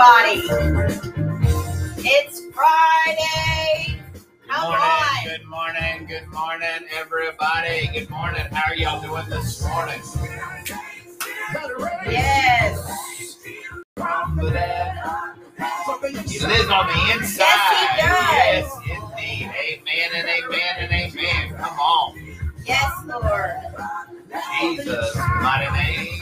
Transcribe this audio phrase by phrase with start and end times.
[0.00, 0.42] everybody.
[1.98, 4.00] It's Friday.
[4.12, 5.24] Good Come morning, on.
[5.24, 7.88] good morning, good morning, everybody.
[7.94, 8.44] Good morning.
[8.52, 10.00] How are y'all doing this morning?
[12.10, 13.04] Yes.
[16.28, 17.46] He lives on the inside.
[17.98, 19.50] Yes, Yes, indeed.
[19.50, 21.56] Amen and amen and amen.
[21.58, 22.36] Come on.
[22.66, 23.52] Yes, Lord.
[24.60, 26.20] Jesus, mighty name.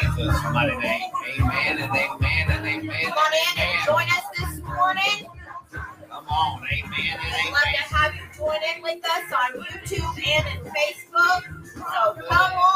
[0.00, 1.10] Jesus, mighty name.
[1.38, 3.04] Amen and amen and amen.
[3.04, 5.26] Come on in and join us this morning.
[5.72, 6.62] Come on.
[6.70, 7.44] Amen and amen.
[7.44, 11.40] We'd love to have you join in with us on YouTube and in Facebook.
[11.74, 12.66] So come on.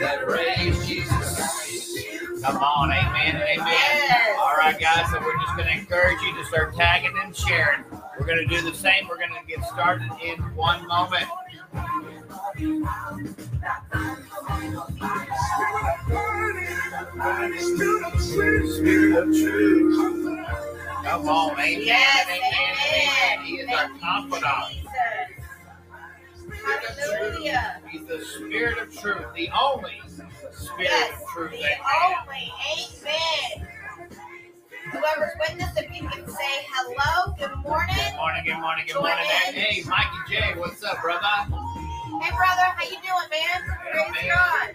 [0.00, 2.42] That raised Jesus.
[2.42, 3.66] Come on, amen and amen.
[3.66, 4.38] Yes.
[4.38, 7.84] All right, guys, so we're just going to encourage you to start tagging and sharing.
[8.18, 9.08] We're going to do the same.
[9.08, 11.24] We're going to get started in one moment.
[18.68, 20.22] Spirit of truth.
[21.04, 23.46] Come on, amen Yes, amen.
[23.46, 24.88] He is our confidant.
[26.52, 27.80] Hallelujah.
[27.90, 30.00] He's the Spirit of truth, the only
[30.52, 31.50] Spirit Yes, of truth.
[31.52, 31.78] the Amen.
[32.04, 32.52] only.
[33.06, 33.68] Amen.
[34.96, 37.96] Whoever's with us, if you can say hello, good morning.
[37.96, 39.26] Good morning, good morning, good Join morning.
[39.48, 39.54] in.
[39.54, 41.20] Hey, Mikey J, what's up, brother?
[41.26, 43.78] Hey, brother, how you doing, man?
[43.92, 44.30] Praise Amen.
[44.34, 44.74] God.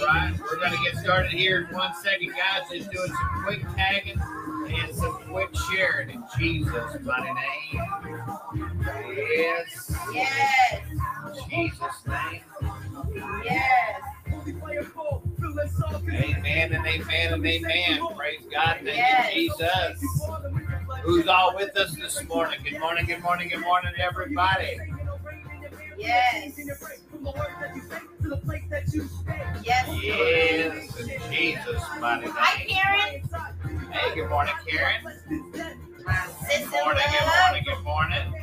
[0.00, 2.68] All right, we're going to get started here in one second, guys.
[2.70, 4.20] Just doing some quick tagging
[4.68, 7.82] and some quick sharing in Jesus' mighty name.
[9.34, 10.82] Yes, Yes,
[11.48, 12.42] Jesus' name.
[13.44, 14.00] yes,
[15.62, 18.00] Amen and amen and amen.
[18.16, 18.76] Praise God.
[18.84, 19.34] Thank Yes.
[19.34, 20.00] you, Jesus.
[21.02, 22.60] Who's all with us this morning?
[22.62, 24.78] Good morning, good morning, good morning, everybody.
[25.98, 26.52] yes,
[29.64, 29.88] yes.
[30.04, 30.94] Yes,
[31.30, 32.64] Jesus' mighty Hi.
[32.66, 33.22] Karen.
[33.92, 35.02] Hey, good morning, Karen.
[35.02, 38.34] Good morning, good morning, good morning.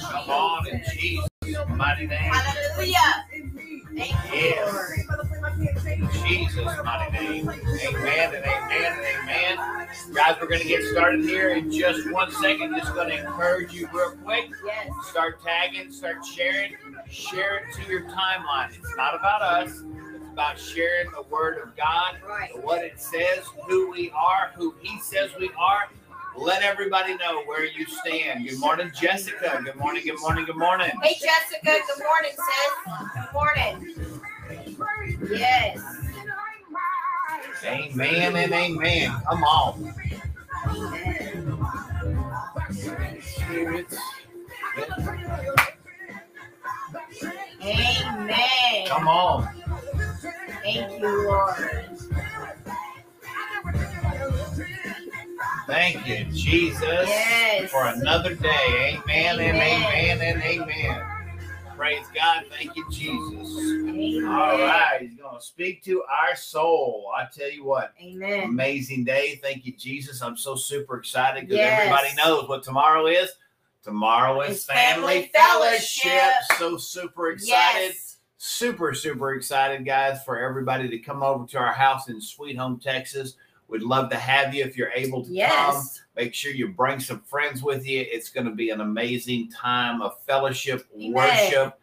[0.00, 1.28] Come on in Jesus.
[1.44, 2.18] Jesus' mighty name.
[2.32, 3.27] Hallelujah.
[7.88, 9.88] Amen and amen and amen.
[10.12, 12.76] Guys, we're going to get started here in just one second.
[12.76, 14.50] Just going to encourage you real quick.
[14.66, 16.74] Yes, Start tagging, start sharing,
[17.08, 18.76] share it to your timeline.
[18.76, 19.70] It's not about us.
[19.70, 22.50] It's about sharing the word of God, right.
[22.62, 25.88] what it says, who we are, who He says we are.
[26.36, 28.46] Let everybody know where you stand.
[28.46, 29.62] Good morning, Jessica.
[29.64, 30.90] Good morning, good morning, good morning.
[31.02, 31.64] Hey, Jessica.
[31.64, 33.14] Good morning, sis.
[33.14, 33.98] Good morning.
[35.30, 35.97] Yes.
[37.64, 39.12] Amen and amen.
[39.28, 39.94] Come on.
[47.62, 48.86] Amen.
[48.88, 49.48] Come on.
[50.62, 51.54] Thank you, Lord.
[55.66, 57.70] Thank you, Jesus, Yes.
[57.70, 58.98] for another day.
[59.06, 59.82] Amen, and Amen.
[59.92, 61.17] amen and amen.
[61.78, 62.44] Praise God.
[62.50, 63.56] Thank you, Jesus.
[63.56, 64.26] Amen.
[64.26, 64.98] All right.
[65.00, 67.06] He's going to speak to our soul.
[67.16, 68.42] I tell you what, Amen.
[68.48, 69.38] amazing day.
[69.40, 70.20] Thank you, Jesus.
[70.20, 71.80] I'm so super excited because Yes.
[71.80, 73.30] everybody knows what tomorrow is.
[73.84, 76.02] Tomorrow is family, family fellowship.
[76.10, 76.58] fellowship.
[76.58, 77.94] So super excited.
[77.94, 78.16] Yes.
[78.40, 82.78] super super excited guys for everybody to come over to our house in sweet home
[82.78, 83.34] texas
[83.68, 86.02] we'd love to have you if you're able to come Yes.
[86.16, 90.02] make sure you bring some friends with you it's going to be an amazing time
[90.02, 91.12] of fellowship Amen.
[91.12, 91.78] worship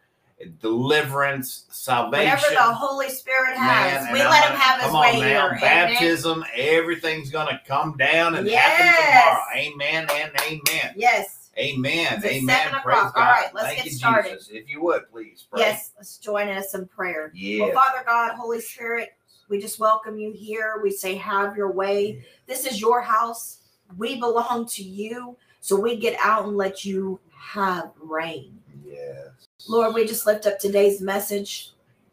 [0.69, 4.91] deliverance salvation Whatever the Holy Spirit has, Man, we and let I'm- him have his
[4.91, 5.47] come way now, here.
[5.49, 5.61] Amen.
[5.61, 8.65] baptism everything's going to come down and Yes.
[8.81, 11.51] happen tomorrow amen and amen Yes.
[11.57, 14.29] amen It's amen praise god All right, let's thank get you started.
[14.31, 15.61] jesus if you would please pray.
[15.61, 15.91] Yes.
[15.97, 17.31] Let's join us in prayer.
[17.33, 19.09] yeah Well, Father God, Holy Spirit,
[19.49, 20.79] we just welcome you here.
[20.81, 22.25] We say, have your way.
[22.47, 23.59] This is your house.
[23.97, 25.37] We belong to you.
[25.61, 28.59] So we get out and let you have reign.
[28.83, 31.71] yes Lord, we just lift up today's message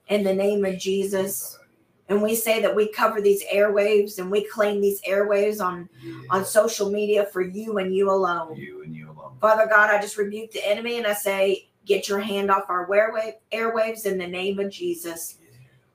[0.09, 1.59] in the name of Jesus.
[2.09, 5.89] And we say that we cover these airwaves and we claim these airwaves on,
[6.31, 8.57] on social media for you and you alone.
[8.57, 9.37] You and you alone.
[9.41, 12.87] Father God, I just rebuke the enemy and I say, get your hand off our
[12.89, 15.39] airwave, airwaves in the name of Jesus.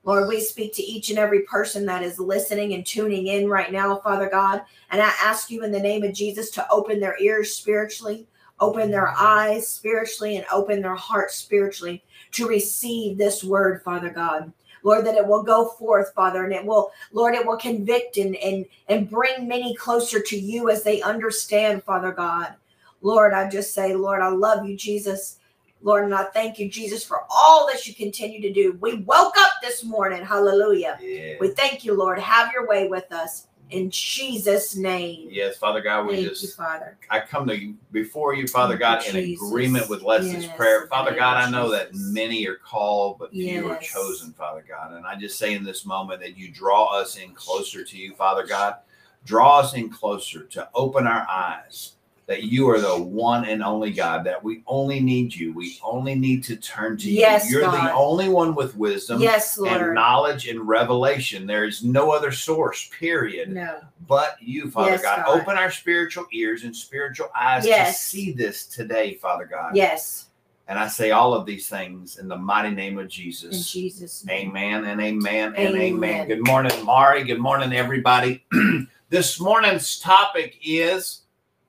[0.07, 3.73] Lord, we speak to each and every person that is listening and tuning in right
[3.73, 4.61] now, Father God.
[4.89, 8.25] And I ask you in the name of Jesus to open their ears spiritually,
[8.61, 14.53] open their eyes spiritually, and open their hearts spiritually to receive this word, Father God.
[14.81, 18.37] Lord, that it will go forth, Father, and it will, Lord, it will convict and
[18.37, 22.53] and and bring many closer to you as they understand, Father God.
[23.01, 25.39] Lord, I just say, Lord, I love you, Jesus.
[25.81, 28.77] Lord, and I thank you, Jesus, for all that you continue to do.
[28.81, 30.23] We woke up this morning.
[30.25, 30.97] Hallelujah.
[31.01, 31.35] Yeah.
[31.39, 32.19] We thank you, Lord.
[32.19, 35.27] Have your way with us in Jesus' name.
[35.29, 36.97] Yes, Father God, we Thank just you, Father.
[37.09, 39.47] I come to you before you, Father Thank God, you, in Jesus.
[39.47, 40.87] agreement with Leslie's Yes, prayer.
[40.87, 44.93] Father God, I know that many are called, but few are chosen, Father God.
[44.93, 48.13] And I just say in this moment that you draw us in closer to you,
[48.15, 48.77] Father God.
[49.25, 51.96] Draw us in closer to open our eyes
[52.27, 55.53] that you are the one and only God, that we only need you.
[55.53, 57.19] We only need to turn to you.
[57.19, 57.59] Yes, you.
[57.59, 57.87] You're God.
[57.87, 59.81] the only one with wisdom Yes, Lord.
[59.81, 61.47] and knowledge and revelation.
[61.47, 63.79] There is no other source, period No.
[64.07, 65.25] but you, Father Yes, God.
[65.25, 65.39] God.
[65.39, 67.97] Open our spiritual ears and spiritual eyes Yes.
[67.97, 69.77] to see this today, Father God.
[69.77, 70.25] Yes.
[70.67, 73.71] And I say all of these things in the mighty name of In Jesus.
[73.71, 74.49] Jesus' name.
[74.49, 75.79] Amen and amen and amen.
[75.93, 76.27] Amen.
[76.27, 77.23] Good morning, Mari.
[77.23, 78.43] Good morning, everybody.
[79.09, 81.21] this morning's topic is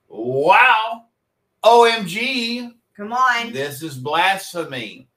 [0.09, 1.05] wow,
[1.63, 2.73] OMG.
[2.97, 3.53] Come on.
[3.53, 5.07] This is blasphemy.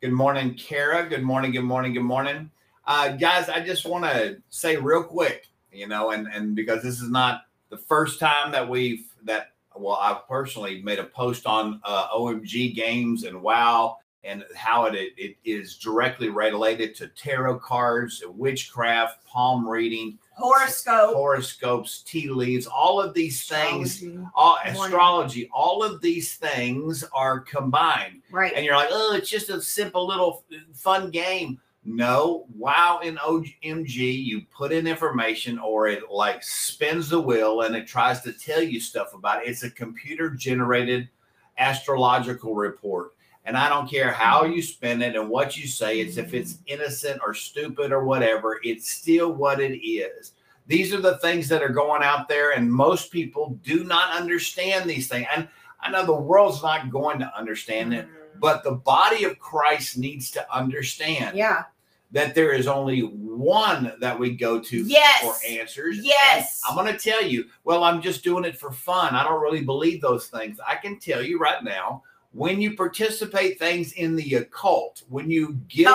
[0.00, 1.08] Good morning, Kara.
[1.08, 2.50] Good morning, good morning, good morning.
[2.86, 7.00] Uh, guys, I just want to say real quick, you know, and, and because this
[7.00, 11.80] is not the first time that we've, that, well, I've personally made a post on
[11.84, 18.22] uh, OMG games and WoW and how it, it is directly related to tarot cards,
[18.28, 21.14] witchcraft, palm reading, Horoscope.
[21.14, 24.28] horoscopes, tea leaves, all of these things Astrology.
[24.34, 28.20] all astrology, all of these things are combined.
[28.30, 28.52] Right.
[28.54, 30.44] And you're like, oh, it's just a simple little
[30.74, 31.58] fun game.
[31.88, 37.74] No, wow, in OMG, you put in information or it like spins the wheel and
[37.76, 39.48] it tries to tell you stuff about it.
[39.48, 41.08] It's a computer generated
[41.58, 43.12] astrological report.
[43.46, 46.58] And I don't care how you spin it and what you say, it's if it's
[46.66, 50.32] innocent or stupid or whatever, it's still what it is.
[50.66, 54.90] These are the things that are going out there, and most people do not understand
[54.90, 55.26] these things.
[55.34, 55.46] And
[55.80, 58.40] I know the world's not going to understand it, Mm.
[58.40, 61.62] but the body of Christ needs to understand Yeah.
[62.10, 65.20] that there is only one that we go to Yes.
[65.22, 65.98] for answers.
[66.02, 66.62] Yes.
[66.68, 69.14] And I'm going to tell you, well, I'm just doing it for fun.
[69.14, 70.58] I don't really believe those things.
[70.66, 72.02] I can tell you right now,
[72.36, 75.86] when you participate things in the occult, when you give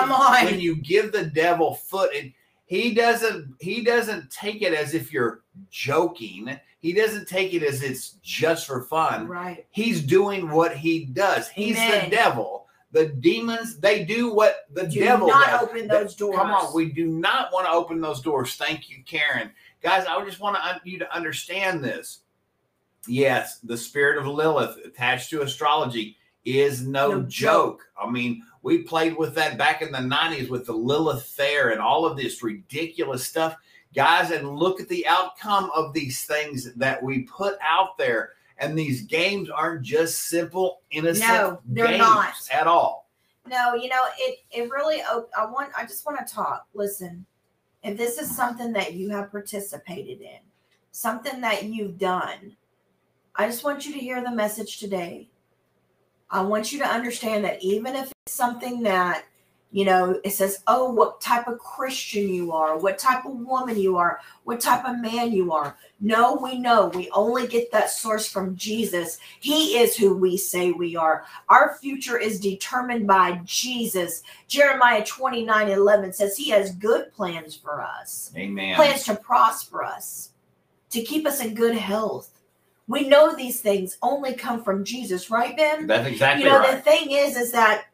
[0.42, 2.32] when you give the devil foot and
[2.66, 6.58] he doesn't he doesn't take it as if you're joking.
[6.80, 9.64] He doesn't take it as it's just for fun Right.
[9.70, 11.48] he's doing what he does.
[11.48, 12.10] He's Amen.
[12.10, 12.66] the devil.
[12.90, 15.62] The demons, they do what the Do devil not does.
[15.62, 16.36] open those doors.
[16.36, 18.56] Come on, we do not want to open those doors.
[18.56, 19.50] Thank you, Karen.
[19.82, 22.18] Guys, I just want to, you to understand this.
[23.08, 27.28] Yes, the spirit of Lilith attached to astrology is no, No joke.
[27.28, 27.82] joke.
[28.00, 31.80] I mean, we played with that back in the 90s with the Lilith Fair and
[31.80, 33.56] all of this ridiculous stuff.
[33.94, 38.30] Guys, and look at the outcome of these things that we put out there.
[38.58, 42.34] And these games aren't just simple, innocent No, they're games not.
[42.52, 43.08] at all.
[43.46, 46.66] No, you know, it it really I want I just want to talk.
[46.74, 47.26] Listen.
[47.82, 50.38] If this is something that you have participated in,
[50.92, 52.56] something that you've done,
[53.34, 55.28] I just want you to hear the message today.
[56.32, 59.24] I want you to understand that even if it's something that
[59.72, 63.78] you know, it says, oh, what type of Christian you are, what type of woman
[63.78, 65.78] you are, what type of man you are.
[65.98, 69.18] No, we know we only get that source from Jesus.
[69.40, 71.24] He is who we say we are.
[71.48, 74.22] Our future is determined by Jesus.
[74.46, 78.76] Jeremiah 29 11 says he has good plans for us, Amen.
[78.76, 80.32] plans to prosper us,
[80.90, 82.28] to keep us in good health.
[82.88, 85.86] We know these things only come from Jesus, right, Ben?
[85.86, 86.52] That's exactly right.
[86.52, 86.76] you know right.
[86.84, 87.84] the thing is is that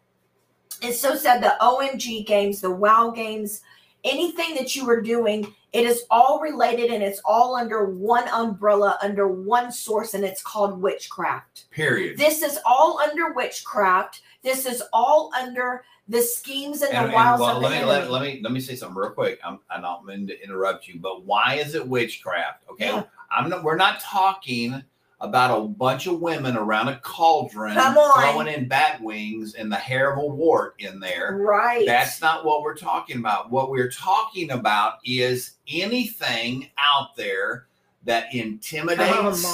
[0.82, 3.62] it's so sad the omg games the wow games
[4.04, 8.96] anything that you are doing it is all related and it's all under one umbrella
[9.02, 12.16] under one source and it's called witchcraft Period.
[12.16, 17.40] this is all under witchcraft this is all under the schemes and, And, the wiles
[17.40, 17.90] well, of let the me enemy.
[17.92, 19.38] let, let me let me say something real quick.
[19.44, 22.62] I'm I don't mean to interrupt you, but why is it witchcraft?
[22.70, 23.02] Okay, Yeah.
[23.30, 23.62] I'm not.
[23.62, 24.82] We're not talking
[25.20, 30.12] about a bunch of women around a cauldron throwing in bat wings and the hair
[30.12, 31.36] of a wart in there.
[31.40, 33.50] right That's not what we're talking about.
[33.50, 37.66] What we're talking about is anything out there
[38.04, 39.44] that intimidates,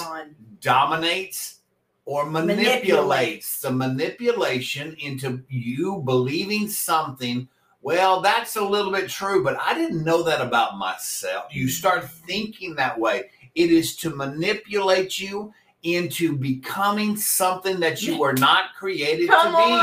[0.61, 1.61] dominates,
[2.05, 2.69] or manipulates.
[2.69, 3.61] Manipulates.
[3.61, 7.49] The manipulation into you believing something.
[7.81, 11.55] Well, that's a little bit true, but I didn't know that about myself.
[11.55, 13.31] You start thinking that way.
[13.55, 19.57] It is to manipulate you into becoming something that you were not created come to
[19.57, 19.63] be.
[19.63, 19.79] on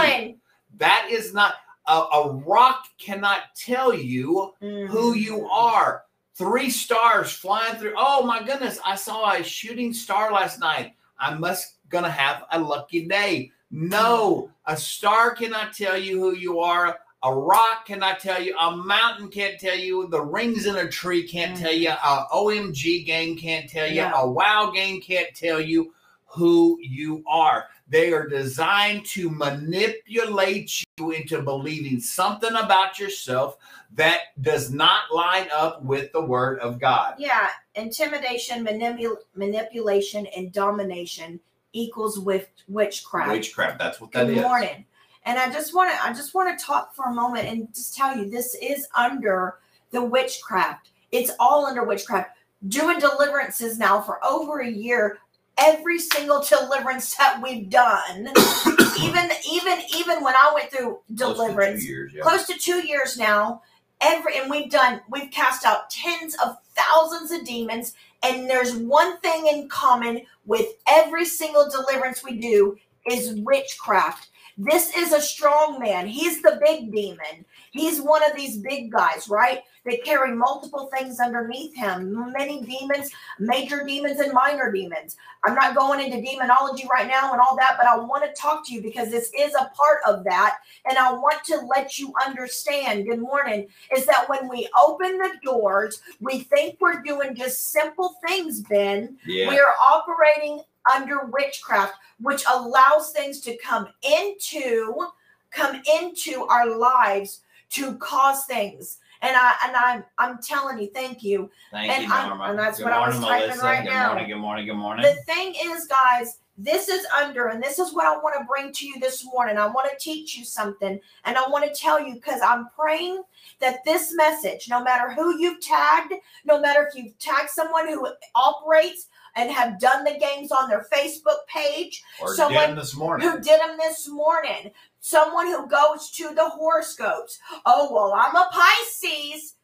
[0.77, 1.55] That is not
[1.87, 5.21] a, a rock cannot tell you who Mhm.
[5.21, 6.03] you are.
[6.33, 7.93] Three stars flying through.
[7.97, 10.93] Oh my goodness, I saw a shooting star last night.
[11.19, 13.51] I must gonna have a lucky day.
[13.69, 16.99] No, a star cannot tell you who you are.
[17.23, 18.57] A rock cannot tell you.
[18.57, 20.07] A mountain can't tell you.
[20.07, 21.89] The rings in a tree can't tell you.
[21.89, 22.35] A mm-hmm.
[22.35, 23.95] OMG game can't tell you.
[23.95, 24.11] Yeah.
[24.15, 25.93] A WoW game can't tell you
[26.25, 27.67] who you are.
[27.89, 33.57] They are designed to manipulate you into believing something about yourself
[33.95, 37.15] that does not line up with the word of God.
[37.17, 41.39] Yeah, intimidation, manipul- manipulation, and domination
[41.73, 43.31] equals with witchcraft.
[43.31, 43.77] Witchcraft.
[43.77, 44.43] That's what that Good is.
[44.43, 44.85] morning.
[45.25, 47.95] And I just want to I just want to talk for a moment and just
[47.95, 49.55] tell you this is under
[49.91, 50.89] the witchcraft.
[51.11, 52.31] It's all under witchcraft.
[52.67, 55.19] Doing deliverances now for over a year.
[55.57, 58.29] Every single deliverance that we've done,
[58.99, 62.23] even even even when I went through Close to deliverance, years, yeah.
[62.23, 63.61] close to two years now.
[63.99, 69.19] Every and we've done we've cast out tens of thousands of demons, and there's one
[69.19, 74.29] thing in common with every single deliverance we do is witchcraft.
[74.57, 76.07] This is a strong man.
[76.07, 77.45] He's the big demon.
[77.71, 79.61] He's one of these big guys, right?
[79.83, 82.31] They carry multiple things underneath him.
[82.33, 85.15] Many demons, major demons and minor demons.
[85.43, 88.67] I'm not going into demonology right now and all that, but I want to talk
[88.67, 90.57] to you because this is a part of that.
[90.87, 95.31] And I want to let you understand, good morning, is that when we open the
[95.43, 99.17] doors, we think we're doing just simple things, Ben.
[99.25, 99.49] yeah.
[99.49, 100.61] We are operating
[100.93, 105.07] under witchcraft, which allows things to come into
[105.51, 108.99] come into our lives to cause things.
[109.21, 111.51] And I and I'm I'm telling you, thank you.
[111.71, 112.43] Thank And you, I'm- Norma.
[112.45, 113.65] and that's good what I was morning, typing Melissa.
[113.65, 114.07] right good now.
[114.07, 114.27] morning.
[114.29, 114.65] Good morning.
[114.65, 115.05] Good morning.
[115.05, 118.71] The thing is, guys, this is under, and this is what I want to bring
[118.73, 119.57] to you this morning.
[119.57, 123.21] I want to teach you something, and I want to tell you because I'm praying
[123.59, 126.13] that this message, no matter who you've tagged,
[126.45, 130.85] no matter if you've tagged someone who operates and have done the games on their
[130.93, 133.27] Facebook page, or someone this morning.
[133.27, 137.39] who did them this morning, someone who goes to the horoscopes.
[137.65, 139.55] Oh, well, I'm a Pisces.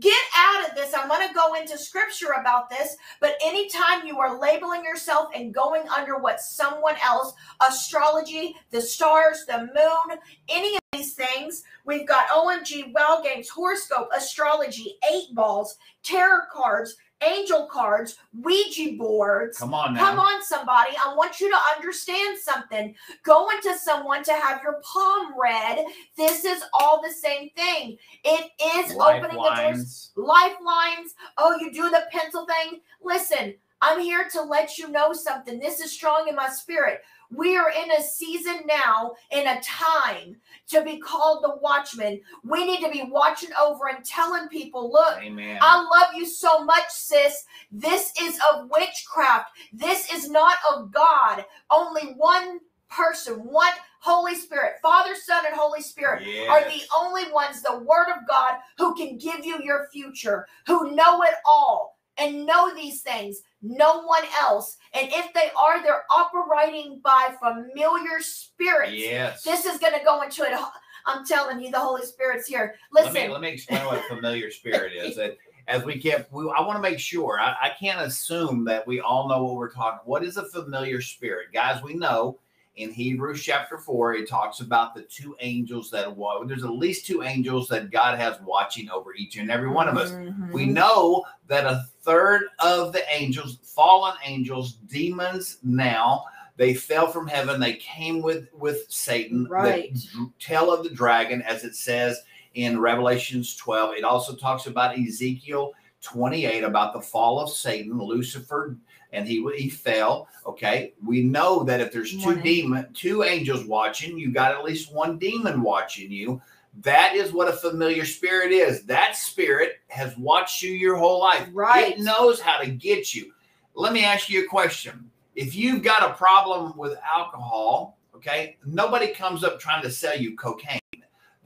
[0.00, 0.92] Get out of this.
[0.94, 2.96] I'm going to go into scripture about this.
[3.20, 7.32] But anytime you are labeling yourself and going under what someone else,
[7.66, 10.18] astrology, the stars, the moon,
[10.50, 16.96] any of these things, we've got OMG, well games, horoscope, astrology, eight balls, tarot cards,
[17.22, 19.58] angel cards, Ouija boards.
[19.58, 20.00] Come on now.
[20.00, 20.92] Come on, somebody.
[21.04, 22.94] I want you to understand something.
[23.24, 25.84] Going to someone to have your palm read,
[26.16, 27.96] this is all the same thing.
[28.24, 30.12] It is opening the doors.
[30.16, 31.14] Lifelines.
[31.38, 32.80] Oh, you do the pencil thing.
[33.02, 35.58] Listen, I'm here to let you know something.
[35.58, 37.00] This is strong in my spirit.
[37.34, 40.36] We are in a season now, in a time
[40.68, 42.20] to be called the watchman.
[42.44, 45.58] We need to be watching over and telling people, look, Amen.
[45.60, 47.44] I love you so much, sis.
[47.70, 49.50] This is of witchcraft.
[49.72, 51.44] This is not of God.
[51.70, 57.60] Only one person, one Holy Spirit, Father, Son, and Holy Spirit are the only ones,
[57.60, 62.46] the Word of God, who can give you your future, who know it all and
[62.46, 63.42] know these things.
[63.62, 64.76] No one else.
[64.94, 68.92] And if they are, they're operating by familiar spirits.
[68.94, 69.42] Yes.
[69.42, 70.58] This is going to go into it.
[71.06, 72.74] I'm telling you, the Holy Spirit's here.
[72.92, 75.16] let Listen, me let me explain what familiar spirit is.
[75.16, 75.36] That
[75.68, 77.38] as we kept, we, I want to make sure.
[77.40, 80.00] I, I can't assume that we all know what we're talking.
[80.04, 81.82] What is a familiar spirit, guys?
[81.82, 82.38] We know
[82.76, 86.14] in Hebrews chapter four, it talks about the two angels that
[86.46, 89.96] there's at least two angels that God has watching over each and every one of
[89.96, 90.12] us.
[90.12, 90.52] Mhm.
[90.52, 96.24] We know that a third of the angels, fallen angels, demons now,
[96.56, 97.60] they fell from heaven.
[97.60, 99.44] They came with with Satan.
[99.44, 99.98] the Right.
[100.38, 102.22] tail of the dragon, as it says
[102.54, 103.94] in Revelations 12.
[103.94, 108.76] It also talks about Ezekiel 28 about the fall of Satan, Lucifer,
[109.16, 110.28] and he he fell.
[110.46, 114.94] Okay, we know that if there's two demon, two angels watching, you got at least
[114.94, 116.40] one demon watching you.
[116.82, 118.82] That is what a familiar spirit is.
[118.84, 121.48] That spirit has watched you your whole life.
[121.52, 121.94] Right.
[121.94, 123.32] It knows how to get you.
[123.74, 125.10] Let me ask you a question.
[125.34, 130.36] If you've got a problem with alcohol, okay, nobody comes up trying to sell you
[130.36, 130.80] cocaine.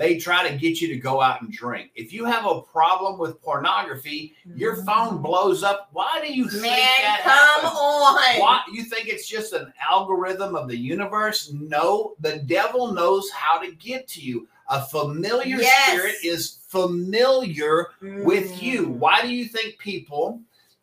[0.01, 1.91] They try to get you to go out and drink.
[1.95, 5.91] If you have a problem with pornography, your phone blows up.
[5.93, 6.71] Why do you think Man,
[7.03, 7.33] that come
[7.67, 7.79] happens?
[7.79, 8.41] on.
[8.41, 11.53] Why you think it's just an algorithm of the universe?
[11.53, 14.49] No, the devil knows how to get to you.
[14.71, 15.91] A familiar Yes.
[15.93, 18.87] spirit is familiar with you.
[18.87, 18.93] Mm.
[19.01, 20.41] Why do you think people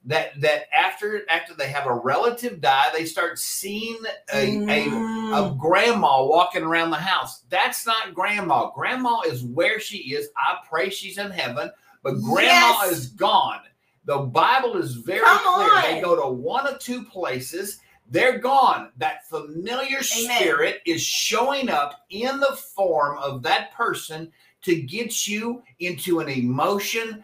[0.07, 3.97] that that after after they have a relative die, they start seeing
[4.33, 5.53] a, a Mm.
[5.53, 7.41] a grandma walking around the house.
[7.49, 8.71] That's not grandma.
[8.71, 10.29] Grandma is where she is.
[10.37, 11.69] I pray she's in heaven,
[12.03, 12.91] but grandma Yes.
[12.93, 13.61] is gone.
[14.05, 15.81] The Bible is very Come clear.
[15.95, 17.79] They go to one of two places.
[18.09, 18.89] they're gone.
[18.95, 25.61] That familiar spirit is showing up in the form of that person to get you
[25.79, 27.21] into an emotion.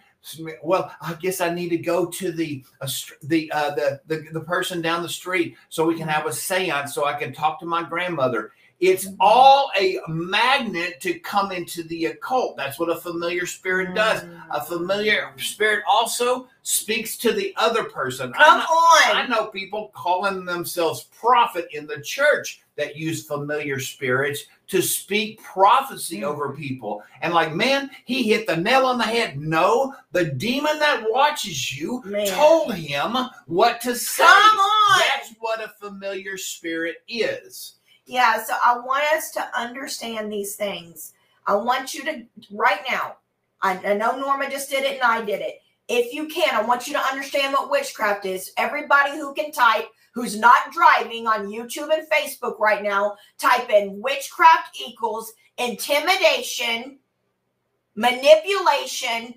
[0.63, 2.63] Well, I guess I need to go to the
[3.23, 6.89] the, uh, the the the person down the street so we can have a séance
[6.89, 8.51] so I can talk to my grandmother.
[8.85, 12.57] It's all a magnet to come into the occult.
[12.57, 14.25] That's what a familiar spirit does.
[14.51, 18.33] A familiar spirit also speaks to the other person.
[18.37, 19.15] I Come know- on.
[19.15, 25.41] I know people calling themselves prophet in the church that use familiar spirits to speak
[25.41, 26.23] prophecy Mm.
[26.23, 27.03] over people.
[27.21, 29.39] And like, man, he hit the nail on the head.
[29.39, 32.27] No, the demon that watches you Man.
[32.27, 34.23] told him what to say.
[34.25, 34.99] Come on.
[34.99, 37.75] That's what a familiar spirit is.
[38.05, 41.13] Yeah, so I want us to understand these things.
[41.47, 43.17] I want you to, right now,
[43.61, 45.59] I, I know Norma just did it and I did it.
[45.87, 48.51] If you can, I want you to understand what witchcraft is.
[48.57, 54.01] Everybody who can type, who's not driving on YouTube and Facebook right now, type in
[54.01, 56.99] witchcraft equals intimidation,
[57.95, 59.35] manipulation,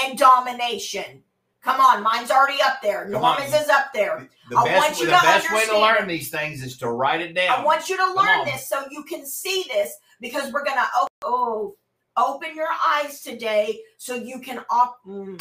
[0.00, 1.22] and domination.
[1.62, 3.08] Come on, mine's already up there.
[3.10, 3.40] Come on.
[3.42, 4.28] Is up there.
[4.50, 6.90] The I best, want you the to best way to learn these things is to
[6.90, 7.60] write it down.
[7.60, 11.06] I want you to learn this so you can see this because we're gonna oh,
[11.22, 11.76] oh
[12.16, 15.38] open your eyes today so you can op- mm,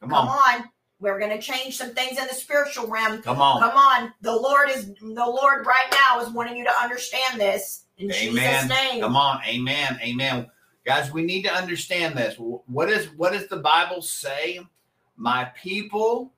[0.00, 0.28] Come come on.
[0.28, 0.64] on.
[1.00, 3.20] We're gonna change some things in the spiritual realm.
[3.20, 3.60] Come on.
[3.60, 7.84] Come on, the Lord is the Lord right now is wanting you to understand this
[7.98, 8.62] in Amen.
[8.66, 9.02] Jesus' name.
[9.02, 10.50] Come on, amen, amen.
[10.86, 12.36] Guys, we need to understand this.
[12.38, 14.60] What is what does the Bible say?
[15.18, 16.32] My people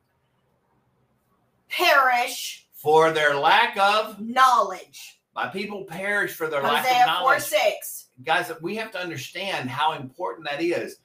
[1.69, 5.21] Perish for their lack of knowledge.
[5.37, 7.43] my people perish for their lack Hosea of 4 knowledge.
[7.43, 8.07] 6.
[8.25, 10.97] Guys, we have to understand how important that is.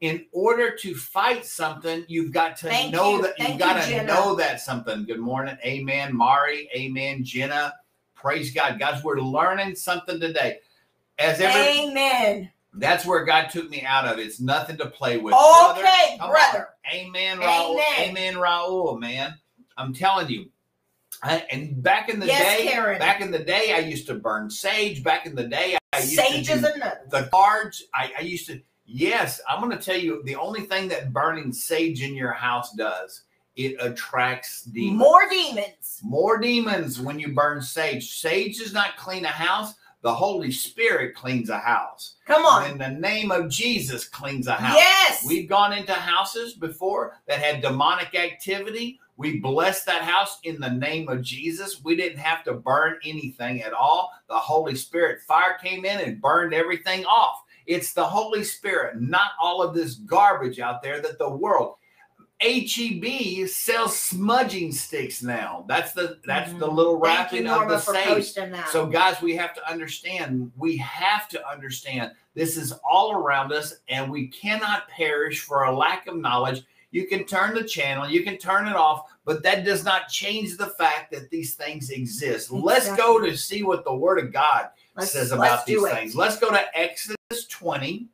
[0.00, 3.22] In order to fight something, you've got to Thank know you.
[3.22, 4.14] that Thank you've got you, to Jenna.
[4.14, 5.04] know that something.
[5.04, 7.74] Good morning, amen, Mari, amen, Jenna.
[8.14, 9.04] Praise God, guys.
[9.04, 10.58] We're learning something today.
[11.18, 12.50] As ever, Amen.
[12.74, 14.18] That's where God took me out of.
[14.18, 15.32] It's nothing to play with.
[15.32, 15.80] brother.
[15.80, 16.30] Okay, on.
[16.30, 16.68] brother.
[16.92, 17.72] Amen, Raul.
[17.74, 18.10] Amen.
[18.10, 19.34] Amen, Raul, man.
[19.76, 20.50] I'm telling you.
[21.22, 22.98] I, and back in the Yes, day, Karen.
[22.98, 25.02] back in the day, I used to burn sage.
[25.02, 27.00] Back in the day, I used Sage to is another.
[27.10, 27.82] the cards.
[27.94, 28.60] I, I used to.
[28.86, 32.72] Yes, I'm going to tell you the only thing that burning sage in your house
[32.72, 33.22] does.
[33.56, 34.98] It attracts demons.
[34.98, 36.00] More demons.
[36.02, 38.18] More demons when you burn sage.
[38.18, 39.74] Sage does not clean a house.
[40.02, 42.14] The Holy Spirit cleans a house.
[42.26, 42.70] Come on.
[42.70, 44.76] In the name of Jesus, cleans a house.
[44.76, 45.24] Yes.
[45.26, 48.98] We've gone into houses before that had demonic activity.
[49.18, 51.84] We blessed that house in the name of Jesus.
[51.84, 54.10] We didn't have to burn anything at all.
[54.28, 57.42] The Holy Spirit fire came in and burned everything off.
[57.66, 61.74] It's the Holy Spirit, not all of this garbage out there that the world.
[62.42, 65.64] HEB sells smudging sticks now.
[65.68, 66.74] That's the that's the Mhm.
[66.74, 68.32] little wrapping of the sage.
[68.70, 70.50] So, guys, we have to understand.
[70.56, 75.76] We have to understand this is all around us, and we cannot perish for a
[75.76, 76.62] lack of knowledge.
[76.92, 80.56] You can turn the channel, you can turn it off, but that does not change
[80.56, 82.50] the fact that these things exist.
[82.50, 86.16] Let's go to see what the Word of God Let's- says about these things.
[86.16, 88.08] Let's go to Exodus 20.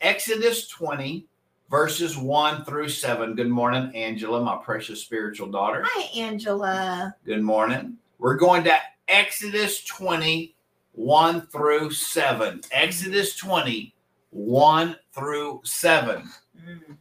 [0.00, 1.26] Exodus 20,
[1.74, 3.34] verses 1 through 7.
[3.34, 5.82] Good morning, Angela, my precious spiritual daughter.
[5.84, 7.12] Hi, Angela.
[7.26, 7.96] Good morning.
[8.18, 8.76] We're going to
[9.08, 10.54] Exodus 20,
[10.92, 12.60] 1 through 7.
[12.70, 13.92] Exodus 20,
[14.30, 16.30] 1 through 7.
[16.64, 16.96] Mm.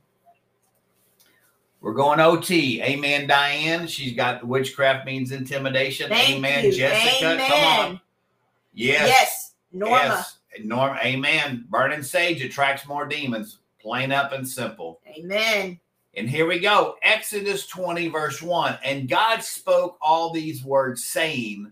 [1.80, 2.82] We're going OT.
[2.82, 3.86] Amen, Diane.
[3.86, 6.10] She's got witchcraft means intimidation.
[6.10, 6.72] Thank Amen, you.
[6.72, 7.34] Jessica.
[7.34, 7.48] Amen.
[7.48, 8.02] Come on.
[8.74, 9.08] Yes.
[9.08, 9.96] Yes, Norma.
[10.04, 10.38] Yes.
[10.64, 11.66] Norm, amen.
[11.70, 13.60] Burning sage attracts more demons.
[13.84, 15.02] Plain up and simple.
[15.08, 15.78] Amen.
[16.15, 16.96] And here we go.
[17.04, 18.78] Exodus 20, verse 1.
[18.86, 21.69] And God spoke all these words, saying,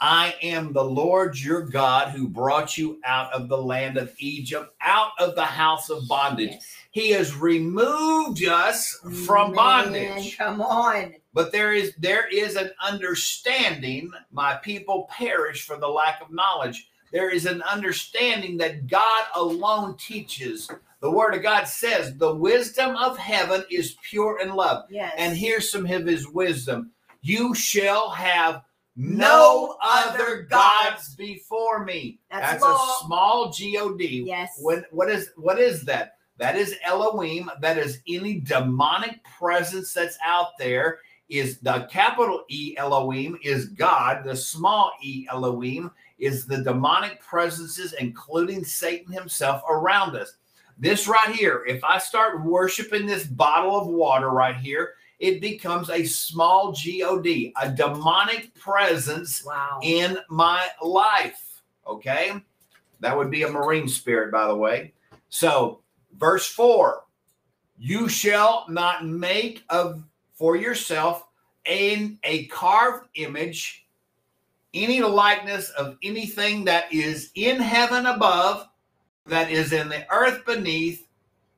[0.00, 4.74] I am the Lord your God who brought you out of the land of Egypt,
[4.80, 6.50] out of the house of bondage.
[6.52, 6.76] Yes.
[6.90, 10.38] He has removed us from Man, bondage.
[10.38, 11.14] Come on.
[11.32, 16.88] But there is there is an understanding, my people perish for the lack of knowledge.
[17.12, 20.70] There is an understanding that God alone teaches.
[21.00, 24.84] The word of God says, the wisdom of heaven is pure and love.
[24.90, 25.12] Yes.
[25.18, 26.90] And here's some of his wisdom.
[27.20, 28.62] You shall have
[28.96, 31.14] no, No other gods gods.
[31.16, 32.20] before me.
[32.30, 34.24] That's a small G-O-D.
[34.26, 34.56] Yes.
[34.60, 36.16] When what is what is that?
[36.38, 37.50] That is Elohim.
[37.60, 40.98] That is any demonic presence that's out there.
[41.28, 44.24] Is the capital E Elohim is God.
[44.24, 50.36] The small E Elohim is the demonic presences, including Satan himself, around us.
[50.78, 55.88] This right here, if I start worshiping this bottle of water right here, it becomes
[55.90, 59.80] a small God, a demonic presence Wow.
[59.82, 61.62] in my life.
[61.86, 62.32] Okay.
[63.00, 64.92] That would be a marine spirit, by the way.
[65.28, 65.80] So,
[66.18, 67.04] verse 4
[67.78, 70.02] You shall not make of
[70.34, 71.28] for yourself
[71.64, 73.86] in a carved image
[74.74, 78.68] any likeness of anything that is in heaven above,
[79.26, 81.06] that is in the earth beneath,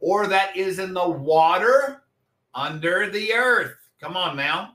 [0.01, 2.03] or that is in the water
[2.55, 3.75] under the earth.
[4.01, 4.75] Come on now.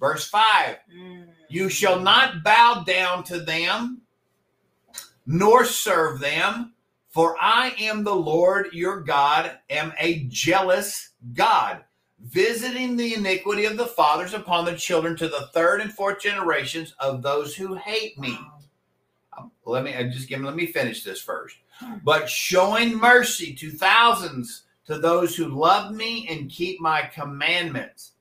[0.00, 1.28] Verse 5 Mm.
[1.48, 4.02] you shall not bow down to them,
[5.26, 6.74] nor serve them,
[7.08, 11.84] for I am the Lord your God, am a jealous God,
[12.20, 16.94] visiting the iniquity of the fathers upon the children to the third and fourth generations
[16.98, 18.36] of those who hate me.
[19.64, 21.56] Let me I just give let me finish this first.
[22.02, 28.12] But showing mercy to thousands to those who love me and keep my commandments.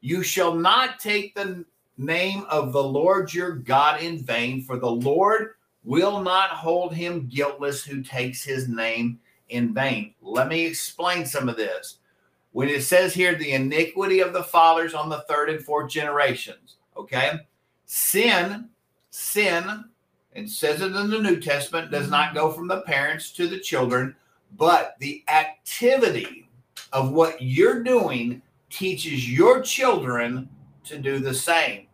[0.00, 1.64] You shall not take the
[1.98, 7.28] name of the Lord your God in vain, for the Lord will not hold him
[7.28, 10.14] guiltless who takes his name in vain.
[10.20, 11.98] Let me explain some of this.
[12.52, 16.76] When it says here, the iniquity of the fathers on the third and fourth generations,
[16.96, 17.32] okay?
[17.84, 18.70] Sin,
[19.10, 19.84] sin,
[20.36, 23.58] it says it in the New Testament, does not go from the parents to the
[23.58, 24.14] children,
[24.58, 26.48] but the activity
[26.92, 30.48] of what you're doing teaches your children
[30.84, 31.86] to do the same.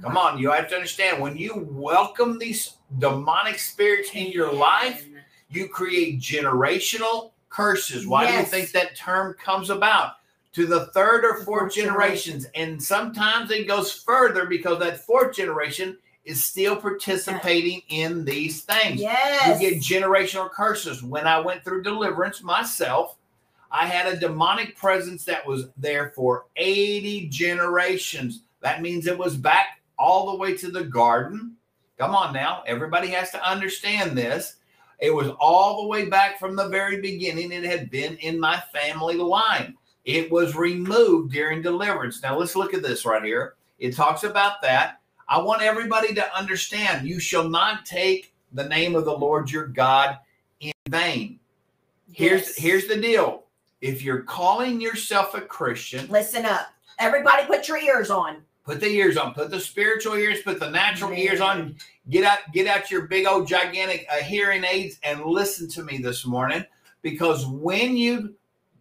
[0.00, 5.08] Come on, you have to understand when you welcome these demonic spirits in your life,
[5.50, 8.06] you create generational curses.
[8.06, 10.12] Why do you think that term comes about?
[10.52, 12.46] To the third or fourth fourth generations.
[12.54, 19.00] And sometimes it goes further because that fourth generation is still participating in these things.
[19.00, 19.60] Yes.
[19.60, 21.02] You get generational curses.
[21.02, 23.16] When I went through deliverance myself,
[23.70, 28.42] I had a demonic presence that was there for 80 generations.
[28.60, 31.56] That means it was back all the way to the garden.
[31.96, 32.62] Come on now.
[32.66, 34.56] Everybody has to understand this.
[34.98, 37.52] It was all the way back from the very beginning.
[37.52, 39.76] It had been in my family line.
[40.04, 42.22] It was removed during deliverance.
[42.22, 43.54] Now let's look at this right here.
[43.78, 45.00] It talks about that.
[45.28, 49.66] I want everybody to understand you shall not take the name of the Lord your
[49.66, 50.18] God
[50.60, 51.40] in vain.
[52.12, 52.56] Here's Yes.
[52.56, 53.44] here's the deal.
[53.80, 56.68] If you're calling yourself a Christian, Listen up.
[56.98, 58.42] Everybody put your ears on.
[58.64, 61.76] put the ears on, put the spiritual ears, put the natural ears on.
[62.08, 65.98] Get out get out your big old gigantic uh, hearing aids and listen to me
[65.98, 66.64] this morning
[67.02, 68.34] because when you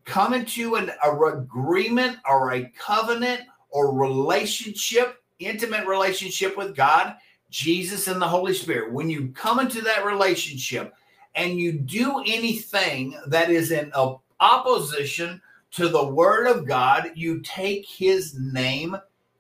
[0.05, 7.15] come into an agreement or a covenant or relationship, intimate relationship with God,
[7.49, 10.93] Jesus and the Holy Spirit, when you come into that relationship
[11.35, 13.91] and you do anything that is in
[14.39, 18.95] opposition to the word of God, you take his name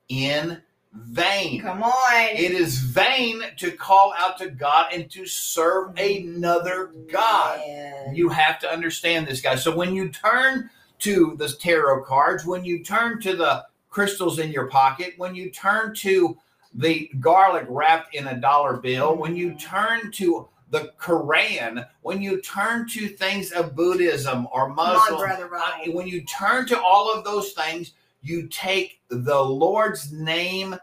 [0.09, 0.61] in
[0.93, 1.61] vain.
[1.61, 2.27] Come on.
[2.35, 6.35] It is vain to call out to God and to serve mm-hmm.
[6.35, 7.59] another God.
[7.59, 8.15] Man.
[8.15, 9.63] You have to understand this, guys.
[9.63, 14.51] So when you turn to the tarot cards, when you turn to the crystals in
[14.51, 16.37] your pocket, when you turn to
[16.73, 22.41] the garlic wrapped in a dollar bill, when you turn to the Quran, when you
[22.41, 27.23] turn to things of Buddhism or on, Muslim, uh, when you turn to all of
[27.23, 30.75] those things, you take the Lord's name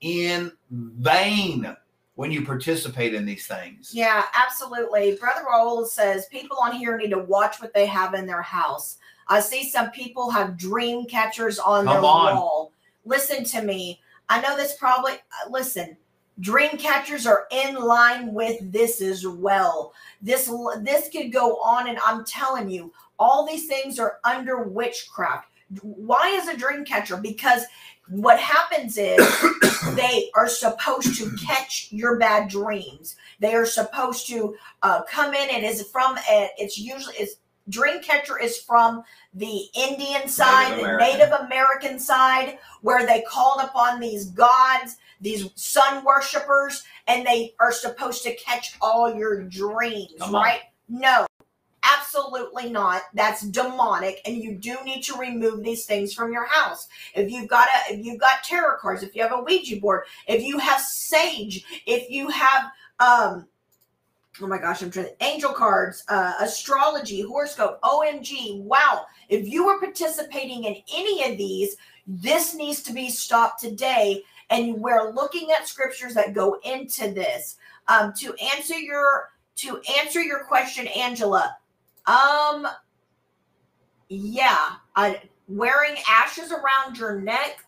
[0.00, 1.74] in vain
[2.14, 3.90] when you participate in these things.
[3.92, 5.16] Yeah, absolutely.
[5.16, 8.98] Brother Raoul says people on here need to watch what they have in their house.
[9.30, 12.02] I see some people have dream catchers on their on.
[12.36, 12.72] wall.
[13.04, 14.00] Listen to me.
[14.28, 15.96] I know this probably, uh, listen,
[16.40, 19.92] dream catchers are in line with this as well.
[20.20, 25.48] This this could go on and I'm telling you, all these things are under witchcraft.
[25.82, 27.16] Why is a dream catcher?
[27.16, 27.62] Because
[28.08, 29.18] what happens is
[29.94, 33.14] they are supposed to catch your bad dreams.
[33.38, 37.36] They are supposed to uh, come in and is from a, it's usually it's
[37.70, 39.02] dream catcher is from
[39.34, 46.04] the Indian side, the Native American side, where they called upon these gods, these sun
[46.04, 50.42] worshippers, and they are supposed to catch all your dreams, Come on.
[50.42, 50.60] right?
[50.88, 51.26] No,
[51.82, 53.02] absolutely not.
[53.14, 56.88] That's demonic, and you do need to remove these things from your house.
[57.14, 60.04] If you've got a, if you've got tarot cards, if you have a Ouija board,
[60.26, 62.64] if you have sage, if you have
[62.98, 63.46] um
[64.42, 69.06] oh my gosh, I'm trying angel cards, uh astrology, horoscope, OMG, wow.
[69.28, 74.22] If you were participating in any of these, this needs to be stopped today.
[74.50, 77.56] And we're looking at scriptures that go into this.
[77.88, 81.56] Um, to answer your to answer your question, Angela,
[82.06, 82.66] um
[84.08, 84.76] yeah,
[85.48, 87.64] wearing ashes around your neck.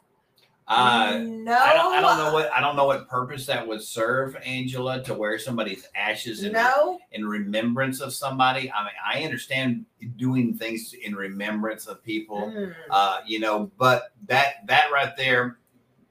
[0.68, 3.82] Uh, no, I don't, I don't know what I don't know what purpose that would
[3.82, 8.70] serve, Angela, to wear somebody's ashes in, No, in remembrance of somebody.
[8.72, 9.84] I mean, I understand
[10.16, 12.74] doing things in remembrance of people, Mm.
[12.90, 15.58] uh, you know, but that that right there,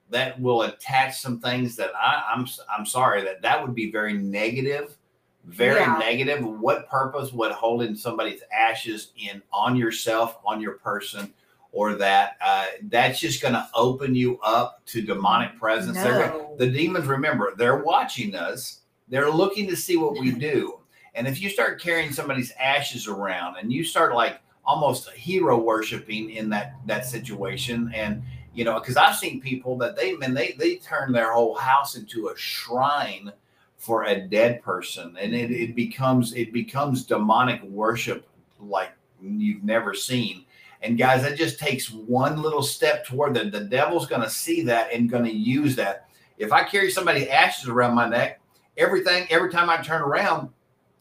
[0.10, 4.14] that will attach some things that I, I'm I'm sorry that that would be very
[4.14, 4.98] negative,
[5.46, 5.98] very Yeah.
[5.98, 6.44] negative.
[6.46, 11.34] What purpose would holding somebody's ashes in on yourself, on your person?
[11.74, 15.96] Or that uh, that's just going to open you up to demonic presence.
[15.96, 16.56] No.
[16.58, 20.80] the demons remember they're watching us they're looking to see what we do
[21.16, 26.32] and if you start carrying somebody's ashes around and you start like almost hero worshiping
[26.32, 30.54] in that that situation and you know because i've seen people that they man they
[30.58, 33.32] they turn their whole house into a shrine
[33.78, 38.28] for a dead person and it, it becomes it becomes demonic worship
[38.60, 40.46] like you've never seen
[40.82, 44.62] and guys that just takes one little step toward that the devil's going to see
[44.63, 48.41] that and going to use that if I carry somebody's ashes around my neck,
[48.76, 50.50] everything, every time I turn around,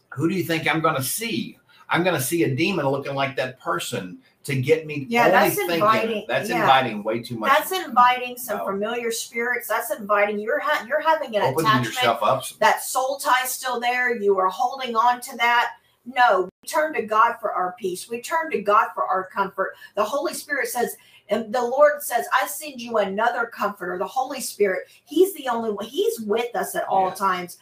[0.09, 1.57] who do you think I'm going to see?
[1.89, 5.07] I'm going to see a demon looking like that person to get me.
[5.09, 5.75] Yeah, that's thinking.
[5.75, 6.61] inviting- That's yeah.
[6.61, 7.51] inviting way too much.
[7.51, 9.67] That's inviting some familiar spirits.
[9.67, 11.85] That's inviting you're ha- you're having an Opening attachment.
[11.95, 12.43] yourself up.
[12.59, 14.15] That soul tie still there.
[14.15, 15.73] You are holding on to that.
[16.05, 18.09] No, turn to God for our peace.
[18.09, 19.75] We turn to God for our comfort.
[19.95, 20.95] The Holy Spirit says,
[21.29, 24.87] and the Lord says, I send you another comforter, the Holy Spirit.
[25.05, 25.85] He's the only one.
[25.85, 27.15] He's with us at all Yeah.
[27.15, 27.57] times.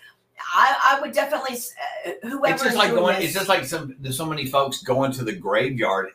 [0.56, 1.58] I, I would definitely,
[2.08, 3.15] uh, whoever It's just like going.
[3.17, 3.95] this- It's just like some.
[4.00, 6.12] There's so many folks going to the graveyard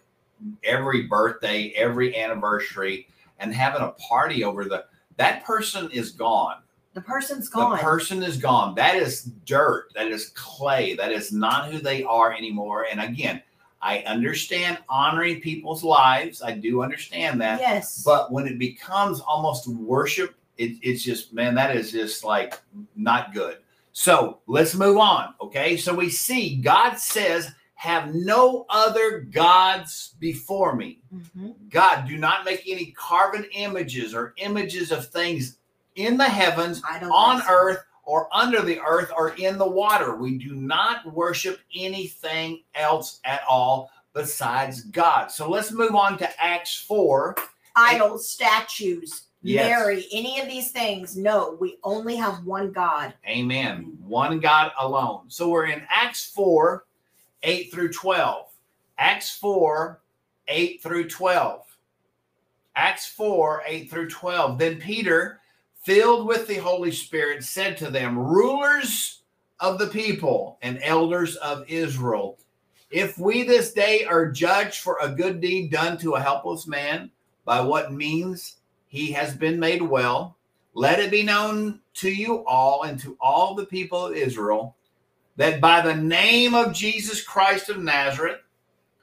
[0.62, 3.06] every birthday, every anniversary,
[3.38, 4.86] and having a party over the.
[5.16, 6.56] That person is gone.
[6.94, 7.72] The person's gone.
[7.72, 8.74] The person is gone.
[8.76, 9.88] That is dirt.
[9.94, 10.94] That is clay.
[10.94, 12.86] That is not who they are anymore.
[12.90, 13.42] And again,
[13.82, 16.40] I understand honoring people's lives.
[16.40, 17.60] I do understand that.
[17.60, 18.02] yes.
[18.04, 22.60] But when it becomes almost worship, it, it's just, man, that is just like
[22.96, 23.58] not good.
[23.92, 25.34] So let's move on.
[25.40, 25.76] Okay.
[25.76, 31.00] So we see God says, have no other gods before me.
[31.14, 31.54] Mhm.
[31.70, 35.58] God, do not make any carven images or images of things
[35.96, 40.14] in the heavens on earth or under the earth or in the water.
[40.16, 45.30] We do not worship anything else at all besides God.
[45.30, 47.36] So let's move on to Acts 4.
[47.76, 49.68] idols, statues, Yes.
[49.68, 51.18] Mary, any of these things.
[51.18, 53.12] No, we only have one God.
[53.28, 53.98] Amen.
[54.06, 55.24] One God alone.
[55.28, 56.86] So we're in Acts 4,
[57.42, 58.46] 8 through 12.
[58.96, 60.00] Acts 4,
[60.48, 61.60] 8 through 12.
[62.74, 64.58] Acts 4, 8 through 12.
[64.58, 65.40] Then Peter,
[65.84, 69.22] filled with the Holy Spirit, said to them, Rulers
[69.60, 72.38] of the people and elders of Israel,
[72.90, 77.10] if we this day are judged for a good deed done to a helpless man,
[77.44, 80.36] by what means he has been made well,
[80.74, 84.76] let it be known to you all and to all the people of Israel
[85.36, 88.40] that by the name of Jesus Christ of Nazareth,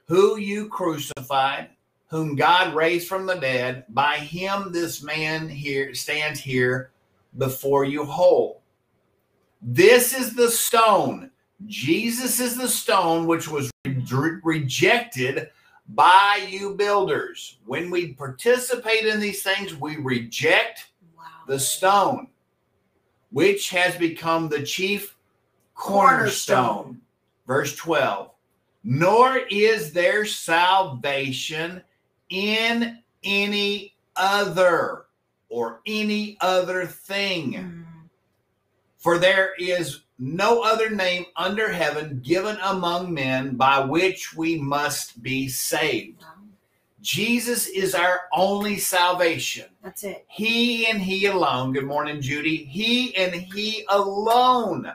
[0.06, 1.70] who you crucified,
[2.12, 6.90] whom God raised from the dead, by him this man here stands here
[7.38, 8.60] before you whole.
[9.62, 11.30] This is the stone.
[11.64, 15.48] Jesus is the stone which was re- rejected
[15.94, 17.56] by you builders.
[17.64, 21.24] When we participate in these things, we reject Wow.
[21.46, 22.26] the stone,
[23.30, 25.16] which has become the chief
[25.74, 26.66] cornerstone.
[26.66, 27.00] Cornerstone.
[27.46, 28.30] Verse 12.
[28.84, 31.82] Nor is there salvation
[32.32, 35.04] in any other
[35.48, 37.52] or any other thing.
[37.52, 37.84] Mm.
[38.96, 45.22] For there is no other name under heaven given among men by which we must
[45.22, 46.22] be saved.
[46.22, 46.28] Wow.
[47.02, 49.66] Jesus is our only salvation.
[49.82, 50.24] That's it.
[50.28, 51.72] He and He alone.
[51.72, 52.64] Good morning, Judy.
[52.64, 54.90] He and He alone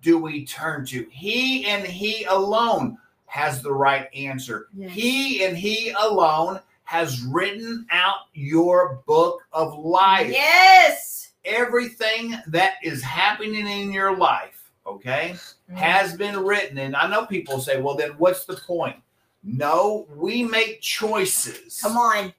[0.00, 1.06] do we turn to.
[1.10, 4.68] He and He alone has the right answer.
[4.74, 4.92] Yes.
[4.92, 6.60] He and He alone
[6.90, 10.28] has written out your book of life.
[10.28, 11.30] Yes.
[11.44, 15.36] Everything that is happening in your life, okay,
[15.70, 15.76] mm.
[15.76, 16.78] has been written.
[16.78, 18.96] And I know people say, well, then what's the point?
[19.44, 21.80] No, we make choices.
[21.80, 22.34] Come on.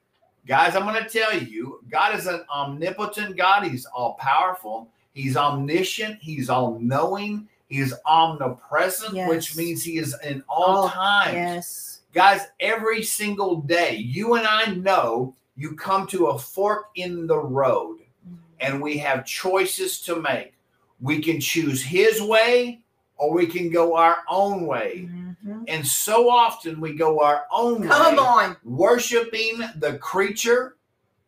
[0.46, 3.64] Guys, I'm going to tell you, God is an omnipotent God.
[3.64, 4.90] He's all powerful.
[5.14, 6.18] He's omniscient.
[6.20, 7.48] He's all knowing.
[7.70, 9.30] He's omnipresent, Yes.
[9.30, 11.34] which means he is in all Oh, times.
[11.36, 11.90] Yes.
[12.13, 17.38] Guys, every single day, you and I know you come to a fork in the
[17.38, 18.38] road Mm.
[18.60, 20.54] and we have choices to make.
[21.00, 22.82] We can choose his way
[23.17, 25.08] or we can go our own way.
[25.10, 25.63] Mhm.
[25.67, 28.58] And so often we go our own Come way, on.
[28.63, 30.76] worshiping the creature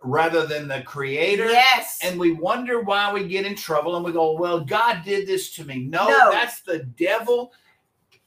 [0.02, 1.50] rather than the creator.
[1.50, 1.98] Yes.
[2.04, 5.52] And we wonder why we get in trouble and we go, Well, God did this
[5.56, 5.80] to me.
[5.80, 6.30] No, No.
[6.32, 7.54] that's the devil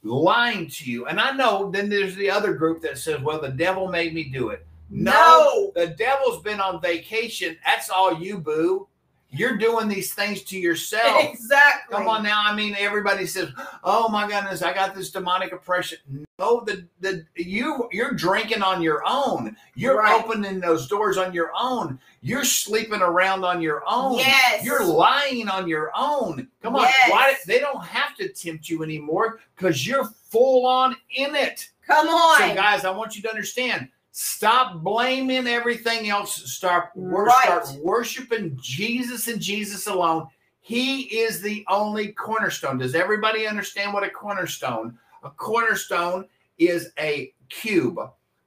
[0.06, 1.06] lying to you.
[1.06, 4.24] And I know then there's the other group that says, Well, the devil made me
[4.24, 4.66] do it.
[4.88, 5.72] No.
[5.74, 7.56] the devil's been on vacation.
[7.64, 8.88] That's all you, boo.
[9.30, 11.24] You're doing these things to yourself.
[11.32, 11.96] exactly.
[11.96, 12.42] Come on now.
[12.44, 13.50] I mean, everybody says,
[13.84, 15.98] "Oh my goodness, I got this demonic oppression."
[16.38, 19.56] No, the the you you're drinking on your own.
[19.74, 20.22] You're Right.
[20.22, 21.98] opening those doors on your own.
[22.22, 24.18] You're sleeping around on your own.
[24.18, 24.64] Yes.
[24.64, 26.48] You're lying on your own.
[26.62, 26.82] Come on.
[26.82, 27.10] Yes.
[27.10, 31.68] Why they don't have to tempt you anymore because you're full on in it.
[31.86, 32.38] Come on.
[32.38, 33.88] So, guys, I want you to understand.
[34.18, 36.50] Stop blaming everything else.
[36.50, 37.42] Start, wor- Right.
[37.44, 40.26] start worshiping Jesus and Jesus alone.
[40.62, 42.78] He is the only cornerstone.
[42.78, 44.98] Does everybody understand what a cornerstone?
[45.22, 46.26] A cornerstone
[46.56, 47.98] is a cube,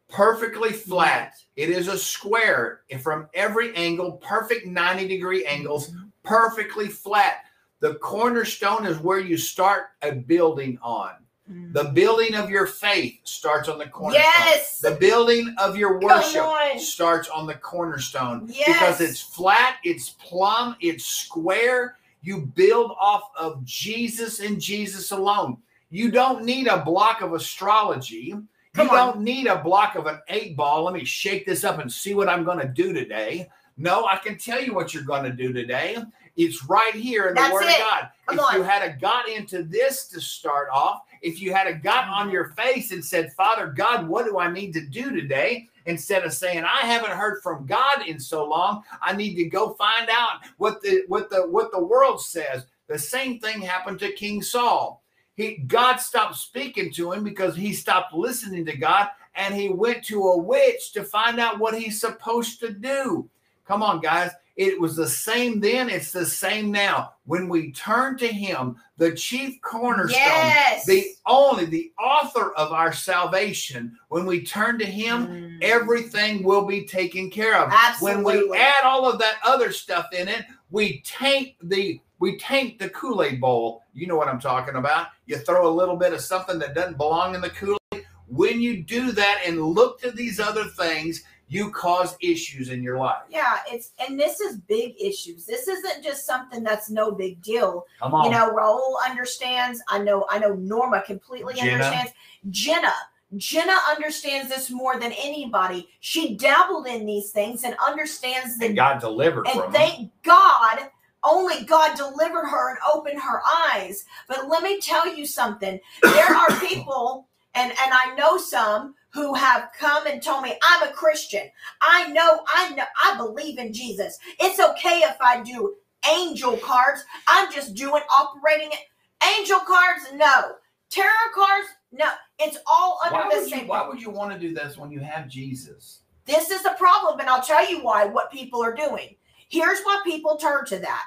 [0.08, 1.36] perfectly flat.
[1.56, 6.08] It is a square and from every angle, perfect 90 degree angles, mm-hmm.
[6.24, 7.44] perfectly flat.
[7.80, 11.12] The cornerstone is where you start a building on.
[11.52, 11.74] Mm.
[11.74, 14.24] The building of your faith starts on the cornerstone.
[14.24, 14.80] Yes.
[14.80, 16.80] The building of your worship on.
[16.80, 18.68] starts on the cornerstone Yes.
[18.68, 21.98] because it's flat, it's plumb, it's square.
[22.22, 25.58] You build off of Jesus and Jesus alone.
[25.90, 28.36] You don't need a block of astrology.
[28.76, 29.14] Come you on.
[29.16, 30.84] don't need a block of an eight ball.
[30.84, 33.50] Let me shake this up and see what I'm going to do today.
[33.78, 35.98] No, I can tell you what you're going to do today.
[36.36, 37.72] It's right here in the That's Word it.
[37.72, 38.10] of God.
[38.28, 38.56] Come if on.
[38.56, 42.30] you had a got into this to start off, if you had a got on
[42.30, 45.68] your face and said, Father God, what do I need to do today?
[45.86, 49.74] Instead of saying, I haven't heard from God in so long, I need to go
[49.74, 52.66] find out what the what the what the world says.
[52.88, 55.02] The same thing happened to King Saul.
[55.36, 60.04] He God stopped speaking to him because he stopped listening to God and he went
[60.06, 63.30] to a witch to find out what he's supposed to do.
[63.66, 64.32] Come on, guys.
[64.60, 67.14] It was the same then, it's the same now.
[67.24, 70.86] When we turn to him, the chief cornerstone, Yes.
[70.86, 75.64] the only, the author of our salvation, when we turn to him, Mm.
[75.64, 77.72] everything will be taken care of.
[78.02, 82.80] When we add all of that other stuff in it, we taint the we taint
[82.80, 83.84] the Kool-Aid bowl.
[83.94, 85.08] You know what I'm talking about.
[85.26, 88.06] You throw a little bit of something that doesn't belong in the Kool-Aid.
[88.28, 92.98] When you do that and look to these other things, you cause issues in your
[92.98, 93.24] life.
[93.30, 95.46] Yeah, it's and this is big issues.
[95.46, 97.86] This isn't just something that's no big deal.
[98.00, 98.26] Come on.
[98.26, 99.82] You know, Raul understands.
[99.90, 101.84] I know, I know Norma completely Jenna.
[101.84, 102.14] understands.
[102.52, 102.94] Jenna.
[103.38, 105.88] Jenna understands this more than anybody.
[106.00, 109.72] She dabbled in these things and understands that God delivered and them.
[109.72, 110.90] thank God
[111.24, 114.06] only God delivered her and opened her eyes.
[114.28, 115.80] But let me tell you something.
[116.02, 120.88] There are people, and and I know some who have come and told me I'm
[120.88, 121.50] a Christian.
[121.82, 124.20] I know, I know, I believe in Jesus.
[124.40, 125.76] It's okay if I do
[126.14, 127.04] angel cards.
[127.28, 129.26] I'm just doing operating it.
[129.38, 130.54] Angel cards, no.
[130.90, 132.10] Tarot cards, no.
[132.40, 133.68] It's all under why the would, you, same.
[133.68, 136.02] why would you want to do this when you have Jesus?
[136.26, 138.06] This is the problem, and I'll tell you why.
[138.06, 139.16] What people are doing.
[139.50, 141.06] Here's why people turn to that.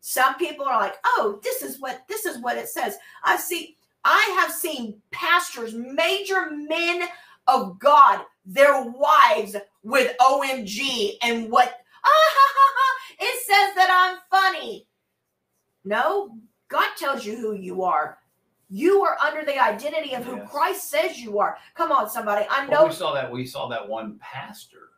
[0.00, 3.76] Some people are like, "Oh, this is what this is what it says." I see.
[4.04, 7.08] I have seen pastors, major men
[7.48, 11.68] of God, their wives with OMG and what
[12.04, 14.86] ah, ha, ha, ha, it says that I'm funny.
[15.84, 16.36] No,
[16.68, 18.18] God tells you who you are.
[18.68, 20.50] You are under the identity of who Yes.
[20.50, 21.56] Christ says you are.
[21.74, 22.44] Come on, somebody.
[22.50, 23.30] I Well, know we saw that.
[23.30, 24.88] We saw that one pastor.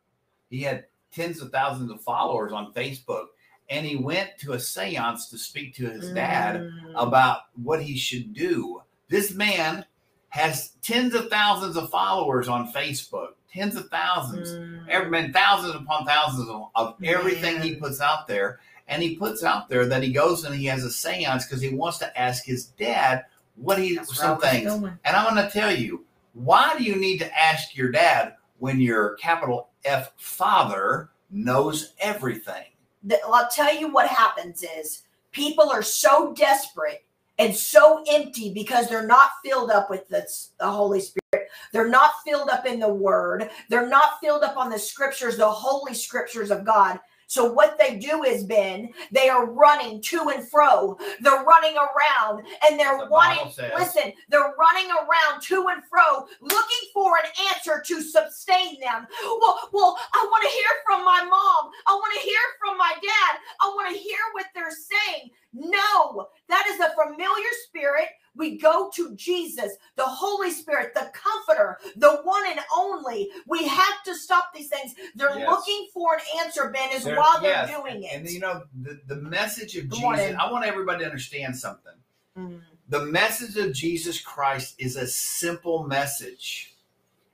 [0.48, 3.26] He had tens of thousands of followers on Facebook,
[3.68, 6.92] and he went to a séance to speak to his dad Mm.
[6.96, 8.82] about what he should do.
[9.08, 9.84] This man
[10.30, 14.88] has tens of thousands of followers on Facebook, tens of thousands, Mm.
[14.88, 18.60] every man, thousands upon thousands of, of everything he puts out there.
[18.88, 21.70] And he puts out there that he goes and he has a seance because he
[21.74, 23.24] wants to ask his dad
[23.56, 24.66] what he That's some things.
[24.66, 24.98] going.
[25.04, 28.80] And I'm going to tell you, why do you need to ask your dad when
[28.80, 32.64] your capital F father knows everything?
[33.02, 37.04] The- I'll tell you what happens is people are so desperate
[37.38, 40.26] and so empty because they're not filled up with the,
[40.58, 41.48] the Holy Spirit.
[41.72, 43.50] They're not filled up in the Word.
[43.68, 46.98] They're not filled up on the scriptures, the holy scriptures of God.
[47.28, 50.96] So what they do is, Ben, they are running to and fro.
[51.20, 53.52] They're running around and they're The wanting.
[53.76, 59.06] Listen, they're running around to and fro, looking for an answer to sustain them.
[59.22, 61.70] Well, well, I want to hear from my mom.
[61.86, 63.38] I want to hear from my dad.
[63.60, 65.30] I want to hear what they're saying.
[65.52, 68.08] No, that is a familiar spirit
[68.38, 73.28] We go to Jesus, the Holy Spirit, the Comforter, the one and only.
[73.46, 74.94] We have to stop these things.
[75.16, 75.48] They're Yes.
[75.50, 78.12] looking for an answer, Ben, is There- while they're yes, doing it.
[78.12, 80.36] And you know, the, the message of Good Jesus.
[80.38, 81.92] I want everybody to understand something.
[82.38, 86.74] Mm, The message of Jesus Christ is a simple message.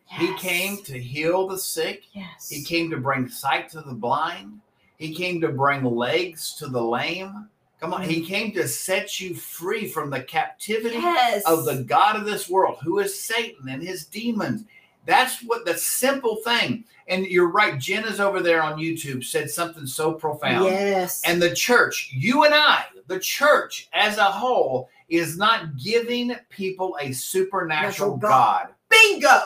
[0.06, 2.48] He came to heal the sick, Yes.
[2.48, 4.60] he came to bring sight to the blind,
[4.96, 7.48] he came to bring legs to the lame.
[7.80, 11.44] Come on, he came to set you free from the captivity yes.
[11.44, 14.64] of the God of this world, who is Satan and his demons.
[15.06, 16.84] That's what the simple thing.
[17.08, 20.64] And you're right, Jen is over there on YouTube, said something so profound.
[20.64, 21.20] Yes.
[21.26, 26.96] And the church, you and I, the church as a whole, is not giving people
[27.00, 28.68] a supernatural God.
[28.68, 28.74] God.
[28.88, 29.40] bingo.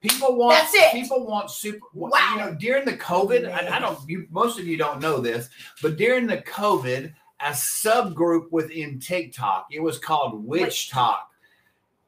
[0.00, 0.92] People want That's it.
[0.92, 2.10] people want super Wow.
[2.32, 3.52] you know during the COVID.
[3.52, 5.48] I, I don't you most of you don't know this,
[5.80, 7.12] but during the COVID,
[7.42, 11.18] a subgroup within TikTok, it was called WitchTok.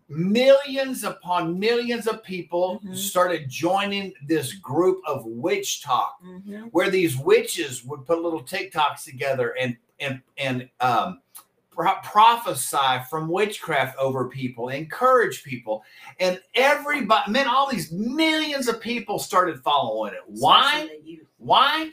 [0.08, 2.94] Millions upon millions of people Mhm.
[2.94, 6.68] started joining this group of WitchTok Mhm.
[6.72, 11.20] where these witches would put little TikToks together and and and um,
[11.70, 15.84] pro- prophesy from witchcraft over people, encourage people,
[16.18, 20.20] and everybody, man, all these millions of people started following it.
[20.26, 20.74] Why?
[20.80, 21.26] Especially the youth.
[21.38, 21.90] Why?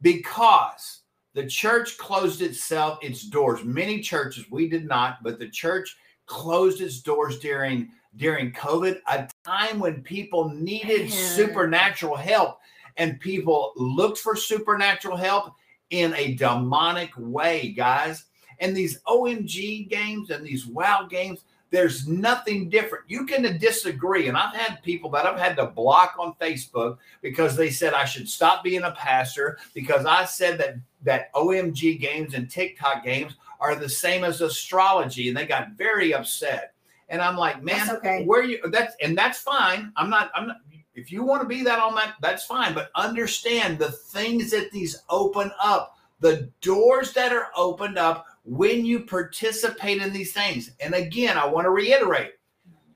[0.00, 0.99] Because
[1.34, 3.64] the church closed itself its doors.
[3.64, 9.28] Many churches, we did not, but the church closed its doors during during COVID, a
[9.44, 12.58] time when people needed supernatural help,
[12.96, 15.54] and people looked for supernatural help
[15.90, 18.24] in a demonic way, guys.
[18.58, 23.04] And these OMG games and these WoW games, there's nothing different.
[23.08, 24.28] You can disagree.
[24.28, 28.04] And I've had people that I've had to block on Facebook because they said I
[28.04, 33.36] should stop being a pastor because I said that that OMG games and TikTok games
[33.60, 36.74] are the same as astrology, and they got very upset.
[37.08, 38.24] And I'm like, man, That's okay.
[38.24, 39.92] where you that's and that's fine.
[39.96, 40.30] I'm not.
[40.34, 40.58] I'm not.
[40.94, 42.74] If you want to be that on that, that's fine.
[42.74, 48.84] But understand the things that these open up, the doors that are opened up when
[48.84, 50.72] you participate in these things.
[50.80, 52.32] And again, I want to reiterate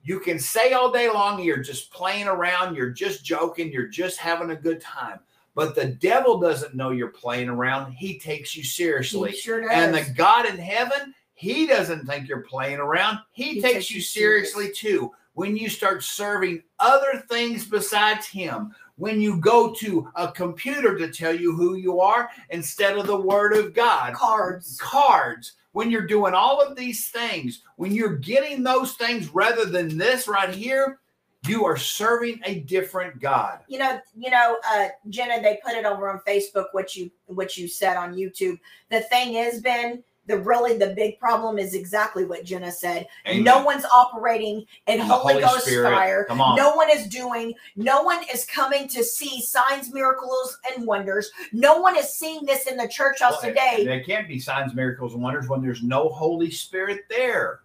[0.03, 4.19] you can say all day long you're just playing around, you're just joking, you're just
[4.19, 5.21] having a good time.
[5.55, 7.93] But the devil doesn't know you're playing around.
[7.93, 9.33] He takes you seriously.
[9.33, 9.71] Sure.
[9.71, 13.21] And the God in heaven, he doesn't think you're playing around.
[13.31, 15.13] He, He takes, takes you you seriously too.
[15.35, 21.11] When you start serving other things besides him, when you go to a computer to
[21.11, 24.79] tell you who you are instead of the word of God, cards.
[24.81, 29.99] cards, when you're doing all of these things, when you're getting those things rather than
[29.99, 31.01] this right here,
[31.47, 33.61] you are serving a different God.
[33.69, 37.57] You know, you know, uh, Jenna, they put it over on Facebook what you what
[37.57, 38.59] you said on YouTube.
[38.91, 43.07] The thing is, Ben, the really the big problem is exactly what Jenna said.
[43.27, 43.45] Amen.
[43.45, 45.91] No one's operating in the Holy, Holy Ghost Spirit.
[45.91, 46.27] fire.
[46.31, 46.57] On.
[46.57, 51.31] No one is doing, no one is coming to see signs, miracles, and wonders.
[51.53, 53.85] No one is seeing this in the church house Well, today.
[53.85, 57.61] There can't be signs, miracles, and wonders when there's no Holy Spirit there.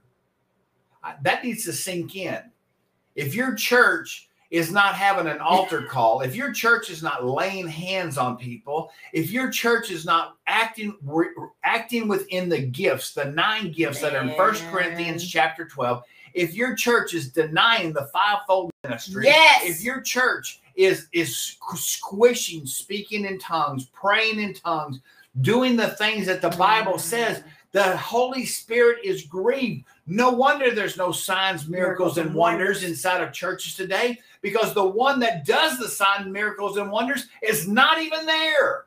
[1.24, 2.39] That needs to sink in.
[3.16, 7.68] If your church is not having an altar call, if your church is not laying
[7.68, 11.30] hands on people, if your church is not acting re-
[11.64, 16.56] acting within the gifts, the nine gifts that are in First Corinthians chapter 12, if
[16.56, 19.66] your church is denying the fivefold ministry, Yes.
[19.66, 25.00] if your church is is squishing, speaking in tongues, praying in tongues,
[25.41, 27.43] doing the things that the Bible says, mm.
[27.72, 29.86] The Holy Spirit is grieved.
[30.07, 35.20] No wonder there's no signs, miracles, and wonders inside of churches today because the one
[35.20, 38.86] that does the signs, miracles, and wonders is not even there.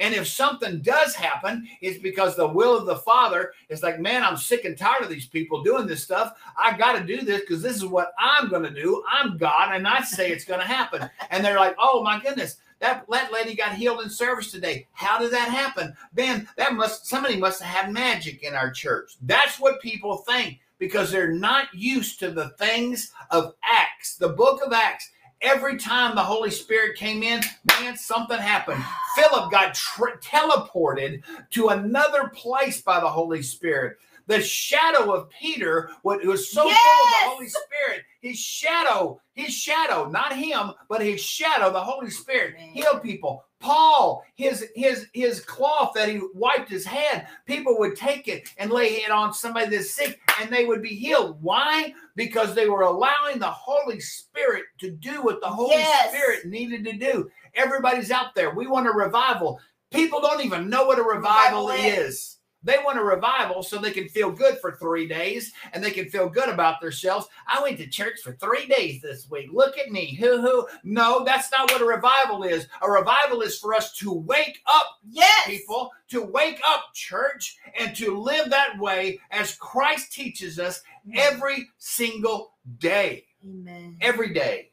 [0.00, 4.24] And if something does happen, it's because the will of the Father is like, man,
[4.24, 6.36] I'm sick and tired of these people doing this stuff.
[6.60, 9.04] I got to do this because this is what I'm going to do.
[9.08, 11.08] I'm God, and I say it's going to happen.
[11.30, 14.88] And they're like, oh my goodness, that, that lady got healed in service today.
[14.92, 15.94] How did that happen?
[16.14, 19.12] Ben, that must somebody must have had magic in our church.
[19.22, 24.60] That's what people think because they're not used to the things of Acts, the book
[24.66, 25.12] of Acts.
[25.40, 27.40] Every time the Holy Spirit came in,
[27.80, 28.82] man, something happened.
[29.14, 33.96] Philip got tra- teleported to another place by the Holy Spirit.
[34.26, 39.52] The shadow of Peter, what was so full of the Holy Spirit, his shadow, his
[39.52, 42.68] shadow, not him, but his shadow, the Holy Spirit, Man.
[42.70, 43.44] healed people.
[43.60, 48.72] Paul, his his his cloth that he wiped his head, people would take it and
[48.72, 51.38] lay it on somebody that's sick, and they would be healed.
[51.40, 51.94] Why?
[52.16, 56.10] Because they were allowing the Holy Spirit to do what the Holy Yes.
[56.10, 57.30] Spirit needed to do.
[57.54, 58.50] Everybody's out there.
[58.54, 59.60] We want a revival.
[59.92, 62.38] People don't even know what a revival, Revival is.
[62.64, 66.08] They want a revival so they can feel good for three days and they can
[66.08, 67.26] feel good about themselves.
[67.46, 69.48] I went to church for three days this week.
[69.52, 70.14] Look at me.
[70.14, 70.66] Hoo hoo.
[70.84, 72.68] No, that's not what a revival is.
[72.82, 75.46] A revival is for us to wake up, Yes.
[75.46, 80.82] people, to wake up, church, and to live that way as Christ teaches us
[81.14, 83.26] every single day.
[83.44, 83.96] Amen.
[84.00, 84.70] Every day.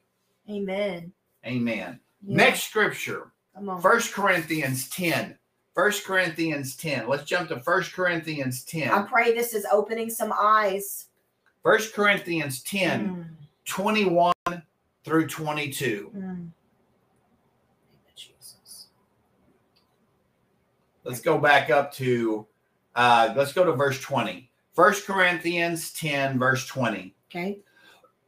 [0.47, 1.11] Amen.
[1.45, 1.99] Amen.
[2.21, 2.35] Yeah.
[2.35, 3.31] Next scripture.
[3.55, 3.81] Come on.
[3.81, 5.38] First Corinthians 10.
[5.79, 7.07] First Corinthians 10.
[7.07, 8.91] Let's jump to First Corinthians 10.
[8.91, 11.05] I pray this is opening some eyes.
[11.63, 13.25] First Corinthians 10, Mm,
[13.63, 14.33] 21
[15.05, 16.11] through 22.
[16.13, 16.49] mm.
[18.13, 18.87] Jesus.
[21.05, 22.45] Let's go back up to
[22.95, 24.51] uh let's go to verse 20.
[24.73, 27.15] First Corinthians 10, verse 20.
[27.33, 27.59] Okay.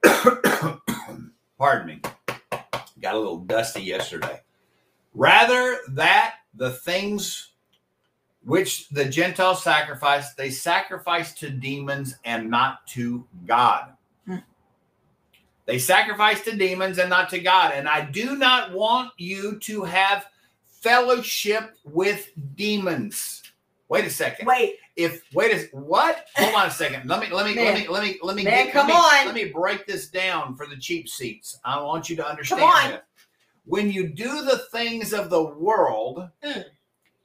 [1.57, 2.01] Pardon me.
[3.01, 4.39] Got a little dusty yesterday.
[5.13, 7.49] Rather that the things
[8.43, 13.93] which the Gentiles sacrifice, they sacrifice to demons and not to God.
[14.25, 14.37] Hmm.
[15.65, 17.73] They sacrifice to demons and not to God.
[17.75, 20.25] And I do not want you to have
[20.65, 23.43] fellowship with demons.
[23.89, 24.47] Wait a second.
[24.47, 24.77] Wait.
[24.95, 26.25] If wait a what?
[26.35, 27.07] Hold on a second.
[27.07, 28.99] Let me let me let me let me let me Man, get- come let me,
[28.99, 29.25] on.
[29.25, 31.59] Let me break this down for the cheap seats.
[31.63, 32.91] I want you to understand on.
[32.91, 32.99] this.
[33.65, 36.65] When you do the things of the world, Mm.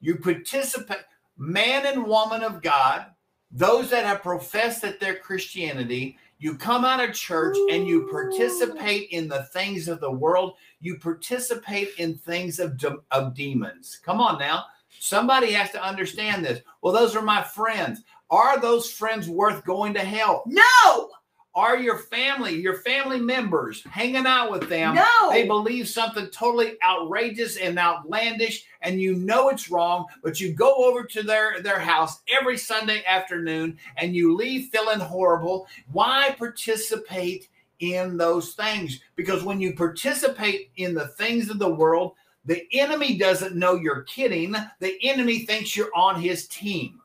[0.00, 0.98] you participate.
[1.38, 3.06] Man and woman of God,
[3.50, 9.08] those that have professed that they're Christianity, you come out of church and you participate
[9.10, 10.54] in the things of the world.
[10.80, 13.98] You participate in things of de- of demons.
[14.04, 14.64] Come on now.
[14.98, 16.60] Somebody has to understand this.
[16.82, 18.02] Well, those are my friends.
[18.30, 20.42] Are those friends worth going to hell?
[20.46, 21.10] No.
[21.56, 24.94] Are your family, your family members, hanging out with them?
[24.94, 25.30] no.
[25.30, 30.74] They believe something totally outrageous and outlandish, and you know it's wrong, but you go
[30.74, 35.66] over to their, their house every Sunday afternoon and you leave feeling horrible.
[35.92, 37.48] Why participate
[37.80, 39.00] in those things?
[39.16, 44.02] Because when you participate in the things of the world, the enemy doesn't know you're
[44.02, 44.54] kidding.
[44.80, 47.00] The enemy thinks you're on his team.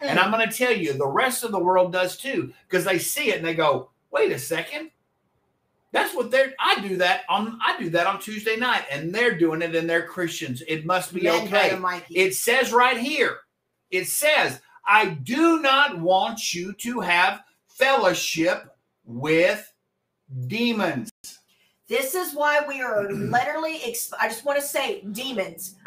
[0.00, 2.98] And I'm going to tell you, the rest of the world does too, because they
[2.98, 4.90] see it and they go, "Wait a second,
[5.92, 9.38] that's what they're." I do that on I do that on Tuesday night, and they're
[9.38, 10.62] doing it, and they're Christians.
[10.68, 11.70] It must be okay.
[12.10, 13.38] It says right here,
[13.90, 19.72] it says, "I do not want you to have fellowship with
[20.46, 21.10] demons."
[21.88, 25.76] This is why we are literally, exp- I just want to say, demons.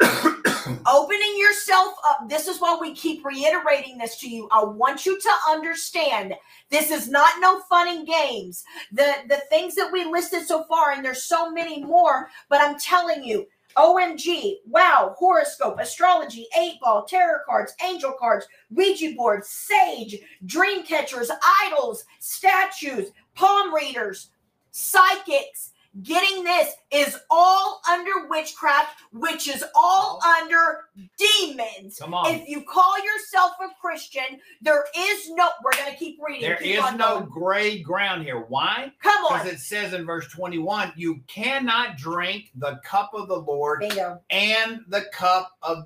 [0.86, 2.28] Opening yourself up.
[2.28, 4.48] This is why we keep reiterating this to you.
[4.52, 6.34] I want you to understand
[6.70, 8.64] this is not no fun and games.
[8.92, 12.78] The, the things that we listed so far, and there's so many more, but I'm
[12.78, 13.46] telling you,
[13.76, 21.30] OMG, wow, horoscope, astrology, eight ball, tarot cards, angel cards, Ouija boards, sage, dream catchers,
[21.62, 24.30] idols, statues, palm readers,
[24.72, 25.72] psychics.
[26.02, 30.84] Getting this is all under witchcraft, which is all under
[31.18, 31.98] demons.
[31.98, 32.32] Come on.
[32.32, 35.48] If you call yourself a Christian, there is no.
[35.64, 36.42] We're gonna keep reading.
[36.42, 37.28] There Keep is no going.
[37.30, 38.38] gray ground here.
[38.48, 38.92] Why?
[39.02, 39.38] Come on.
[39.40, 44.20] Because it says in verse 21, you cannot drink the cup of the Lord bingo.
[44.30, 45.84] and the cup of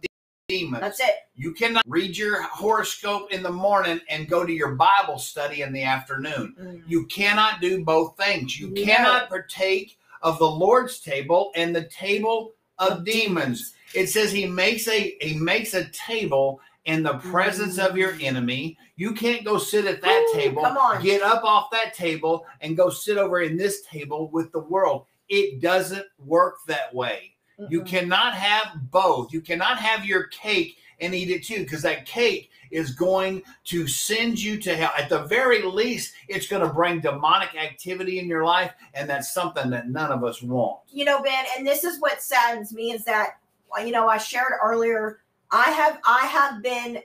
[0.58, 0.80] demons.
[0.80, 1.14] That's it.
[1.36, 5.72] You cannot read your horoscope in the morning and go to your Bible study in
[5.72, 6.54] the afternoon.
[6.60, 6.82] Mm.
[6.86, 8.58] You cannot do both things.
[8.58, 8.84] You No.
[8.84, 13.72] cannot partake of the Lord's table and the table of Of demons.
[13.94, 18.76] It says he makes a he makes a table in the presence of your enemy.
[18.96, 20.62] You can't go sit at that Ooh, table.
[20.62, 21.00] come on.
[21.02, 25.06] Get up off that table and go sit over in this table with the world.
[25.28, 27.33] It doesn't work that way.
[27.68, 27.86] You Mm-mm.
[27.86, 29.32] cannot have both.
[29.32, 33.86] You cannot have your cake and eat it too, because that cake is going to
[33.86, 34.90] send you to hell.
[34.96, 39.32] At the very least, it's going to bring demonic activity in your life, and that's
[39.32, 40.80] something that none of us want.
[40.90, 43.36] you know ben and this is what saddens me is that
[43.84, 45.18] you know i shared earlier
[45.50, 46.98] i have i have been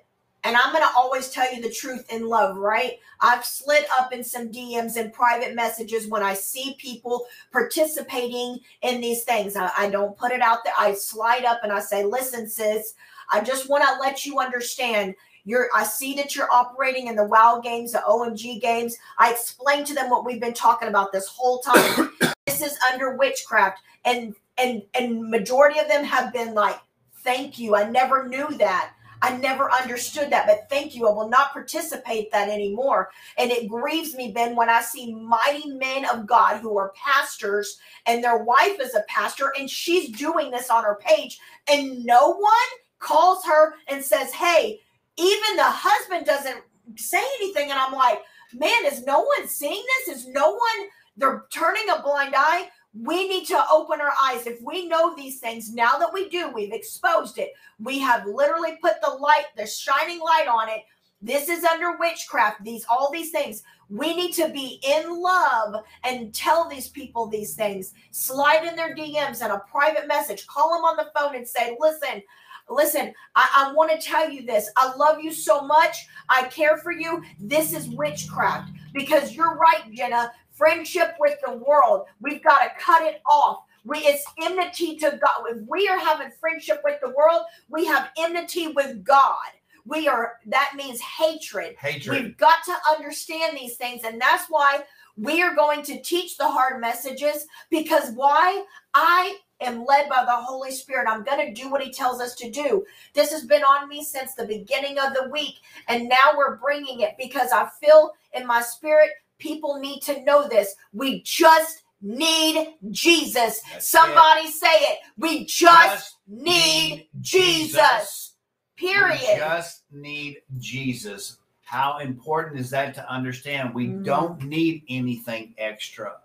[0.44, 2.94] and i'm going to always tell you the truth in love right?
[3.22, 9.02] I've slid up in some dms and private messages when i see people participating in
[9.02, 9.56] these things.
[9.56, 10.74] I, I don't put it out there.
[10.78, 12.94] I slide up and i say listen sis
[13.32, 15.16] i just want to let you understand.
[15.46, 18.98] You're i see that you're operating in the wow games the omg games.
[19.18, 22.12] I explain to them what we've been talking about this whole time.
[22.46, 23.80] This is under witchcraft.
[24.06, 26.80] And and and majority of them have been like
[27.24, 27.76] thank you.
[27.76, 32.32] I never knew that i never understood that but thank you i will not participate
[32.32, 36.78] that anymore and it grieves me ben when i see mighty men of god who
[36.78, 41.40] are pastors and their wife is a pastor and she's doing this on her page
[41.70, 42.52] and no one
[43.00, 44.80] calls her and says hey
[45.18, 46.64] even the husband doesn't
[46.96, 47.70] say anything.
[47.72, 48.22] And I'm like,
[48.54, 50.18] man, is no one seeing this?
[50.18, 52.70] Is no one, they're turning a blind eye?
[52.94, 54.48] We need to open our eyes.
[54.48, 57.54] If we know these things, now that we do, we've exposed it.
[57.80, 60.82] We have literally put the light, the shining light on it.
[61.22, 63.64] This is under witchcraft, these all these things.
[63.90, 67.94] We need to be in love and tell these people these things.
[68.12, 70.48] Slide in their DMs and a private message.
[70.48, 72.24] Call them on the phone and say, listen,
[72.70, 74.70] listen, I, I want to tell you this.
[74.78, 76.08] I love you so much.
[76.30, 77.22] I care for you.
[77.40, 80.32] This is witchcraft because you're right, Jenna.
[80.60, 83.64] Friendship with the world, we've got to cut it off.
[83.86, 85.46] We, it's enmity to God.
[85.50, 89.38] If we are having friendship with the world, we have enmity with God.
[89.86, 91.78] We are, that means hatred.
[91.80, 92.24] Hatred.
[92.24, 94.04] We've got to understand these things.
[94.04, 94.82] And that's why
[95.16, 98.66] we are going to teach the hard messages because why?
[98.94, 101.08] I am led by the Holy Spirit.
[101.10, 102.86] I'm going to do what He tells us to do.
[103.14, 105.56] This has been on me since the beginning of the week.
[105.88, 110.48] And now we're bringing it because I feel in my spirit people need to know
[110.48, 110.76] this.
[110.94, 113.62] We just need Jesus.
[113.72, 115.00] That's Somebody say it.
[115.18, 118.34] We just, need Jesus.
[118.78, 119.20] Period.
[119.22, 121.38] We just need Jesus.
[121.64, 123.74] How important is that to understand?
[123.74, 124.04] We Mhm.
[124.06, 126.18] don't need anything extra.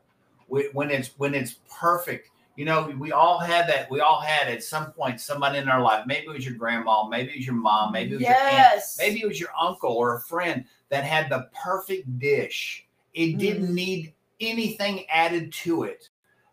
[0.49, 3.91] We, when it's when it's perfect, you know, we all had that.
[3.91, 6.07] We all had at some point somebody in our life.
[6.07, 8.53] Maybe it was your grandma, maybe it was your mom, maybe it was your aunt,
[8.53, 8.97] yes.
[8.99, 12.87] maybe it was your uncle or a friend that had the perfect dish.
[13.15, 13.75] It didn't Mhm.
[13.75, 16.09] need anything added to it.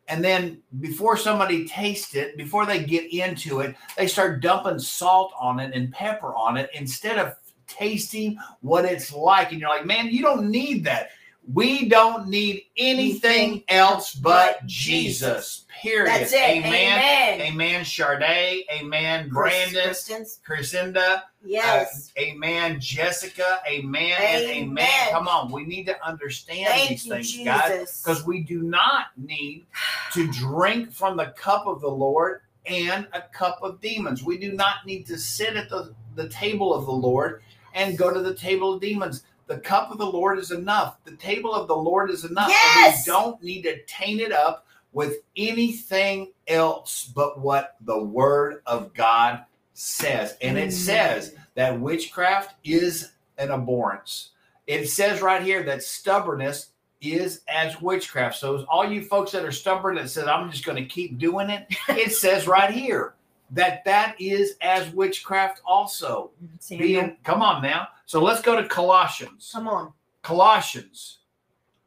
[0.07, 5.33] And then before somebody tastes it, before they get into it, they start dumping salt
[5.39, 7.35] on it and pepper on it instead of
[7.67, 9.51] tasting what it's like.
[9.51, 11.11] And you're like, man, you don't need that.
[11.51, 15.65] We don't need anything else but Jesus.
[15.81, 16.07] Period.
[16.07, 16.37] That's it.
[16.37, 16.71] Amen.
[16.71, 17.41] Amen.
[17.41, 17.85] Amen.
[17.85, 18.65] Sade.
[18.71, 19.29] Amen.
[19.29, 19.89] Brandon.
[19.89, 21.23] Crescenda.
[21.43, 22.13] Yes.
[22.15, 22.79] Uh, amen.
[22.79, 23.59] Jessica.
[23.67, 24.15] Amen.
[24.19, 24.67] And amen.
[24.67, 25.11] Amen.
[25.11, 25.51] Come on.
[25.51, 29.65] We need to understand Thank these you, things, guys because we do not need
[30.13, 34.23] to drink from the cup of the Lord and a cup of demons.
[34.23, 37.41] We do not need to sit at the, the table of the Lord
[37.73, 39.23] and go to the table of demons.
[39.51, 41.03] The cup of the Lord is enough.
[41.03, 42.45] The table of the Lord is enough.
[42.45, 43.05] And Yes!
[43.05, 48.93] we don't need to taint it up with anything else but what the word of
[48.93, 49.43] God
[49.73, 50.37] says.
[50.41, 54.29] And it says that witchcraft is an abhorrence.
[54.67, 56.69] It says right here that stubbornness
[57.01, 58.37] is as witchcraft.
[58.37, 61.49] So all you folks that are stubborn that says I'm just going to keep doing
[61.49, 63.15] it, it says right here
[63.51, 66.31] that that is as witchcraft also.
[66.59, 67.89] Samuel, Being come on now.
[68.05, 69.51] So let's go to Colossians.
[69.53, 69.93] come on.
[70.21, 71.19] Colossians.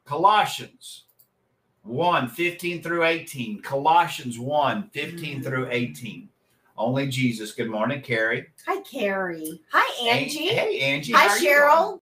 [0.05, 1.05] Colossians
[1.83, 3.61] 1 15 through 18.
[3.61, 5.43] Colossians 1 15 mm.
[5.43, 6.29] through 18.
[6.77, 7.53] Only Jesus.
[7.53, 8.47] Good morning, Carrie.
[8.67, 9.61] Hi, Carrie.
[9.71, 10.47] Hi, Angie.
[10.47, 11.13] Hey, Angie.
[11.13, 12.01] Hi, Cheryl.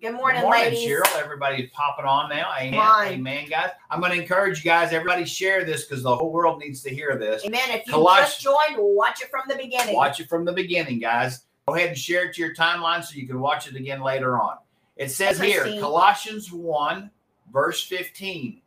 [0.00, 0.88] Good morning, Good morning, ladies.
[0.88, 1.20] Cheryl.
[1.20, 2.52] Everybody's popping on now.
[2.56, 2.80] Amen.
[2.80, 3.06] Come.
[3.06, 3.70] Amen, guys.
[3.90, 4.92] I'm going to encourage you guys.
[4.92, 7.44] Everybody share this because the whole world needs to hear this.
[7.44, 7.60] Amen.
[7.70, 9.96] If you Colossians- just joined, watch it from the beginning.
[9.96, 11.44] Watch it from the beginning, guys.
[11.66, 14.38] Go ahead and share it to your timeline so you can watch it again later
[14.40, 14.58] on.
[14.96, 15.64] It says here.
[15.80, 17.10] Colossians 1,
[17.52, 18.60] verse 15.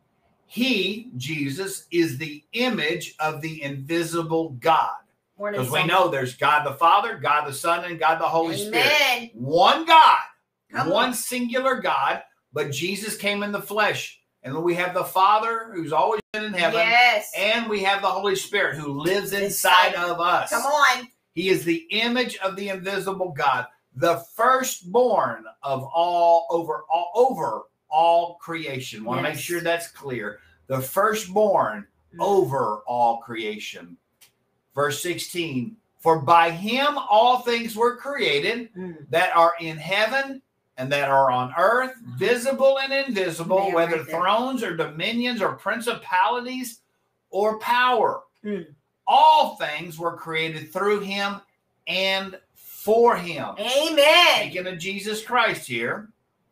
[0.46, 4.96] He, Jesus, is the image of the invisible God.
[5.38, 9.30] Because we know there's God the Father, God the Son, and God the Holy Spirit.
[9.34, 10.18] One God,
[10.72, 11.14] Come one on.
[11.14, 14.18] singular God, but Jesus came in the flesh.
[14.44, 16.80] And we have the Father who's always been in heaven.
[16.80, 17.30] Yes.
[17.36, 20.50] And we have the Holy Spirit who lives inside of us.
[20.50, 21.06] Come on.
[21.34, 27.62] He is the image of the invisible God, the firstborn of all over all over
[27.88, 29.04] all creation.
[29.04, 30.40] Want to make sure that's clear.
[30.66, 31.86] The firstborn
[32.18, 33.96] over all creation.
[34.74, 39.08] Verse 16, for by him all things were created Mm.
[39.10, 40.42] that are in heaven
[40.76, 45.54] and that are on earth, visible and invisible, Man, whether right thrones or dominions or
[45.54, 46.80] principalities
[47.30, 48.22] or power.
[48.44, 48.66] Mm.
[49.06, 51.40] All things were created through him
[51.86, 53.54] and for him.
[53.58, 54.50] Amen.
[54.50, 56.08] Speaking of Jesus Christ here,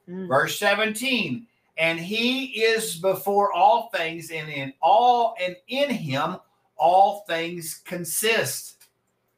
[0.09, 0.27] Mm.
[0.27, 1.47] verse 17,
[1.77, 6.37] and he is before all things, and in all and in him
[6.77, 8.89] all things consist.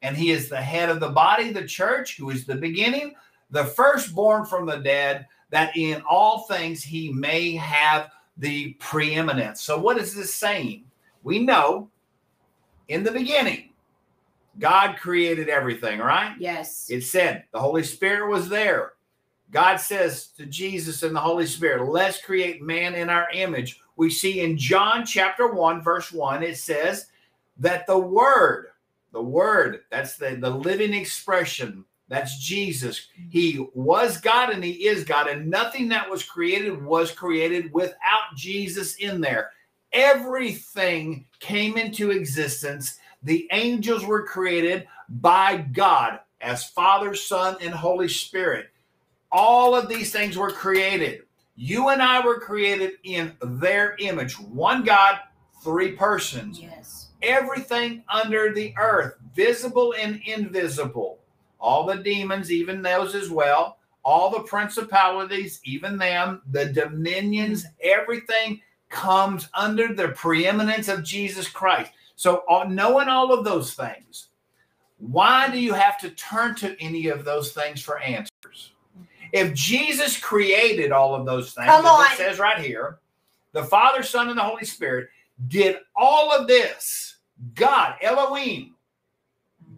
[0.01, 3.15] And he is the head of the body, the church, who is the beginning,
[3.53, 9.61] the firstborn from the dead, that in all things he may have the preeminence.
[9.61, 10.85] So, what is this saying?
[11.21, 11.89] We know
[12.87, 13.69] in the beginning,
[14.57, 16.35] God created everything, right?
[16.39, 16.87] Yes.
[16.89, 18.93] It said the Holy Spirit was there.
[19.51, 23.79] God says to Jesus and the Holy Spirit, let's create man in our image.
[23.97, 27.05] We see in John chapter 1, verse 1, it says
[27.57, 28.69] that the Word,
[29.11, 33.07] the Word, that's the, the living expression That's Jesus.
[33.29, 38.35] He was God and he is God, and nothing that was created was created without
[38.35, 39.49] Jesus in there.
[39.91, 42.99] Everything came into existence.
[43.23, 48.67] The angels were created by God as Father, Son, and Holy Spirit.
[49.31, 51.23] All of these things were created.
[51.55, 54.39] You and I were created in their image.
[54.39, 55.17] One God,
[55.63, 56.59] three persons.
[56.59, 57.07] Yes.
[57.23, 61.22] Everything under the earth, visible and invisible.
[61.63, 63.77] All the demons, even those as well.
[64.03, 66.41] All the principalities, even them.
[66.51, 68.59] The dominions, everything
[68.89, 71.93] comes under the preeminence of Jesus Christ.
[72.15, 74.27] So, uh, knowing all of those things,
[74.97, 78.73] why do you have to turn to any of those things for answers?
[79.31, 81.67] If Jesus created all of those things,
[82.13, 82.99] it says right here,
[83.53, 85.07] the Father, Son, and the Holy Spirit
[85.47, 87.15] did all of this.
[87.55, 88.75] God, Elohim,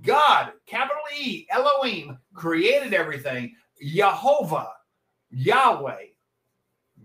[0.05, 3.55] God, capital E, Elohim, created everything.
[3.81, 4.71] Jehovah,
[5.31, 6.05] Yahweh,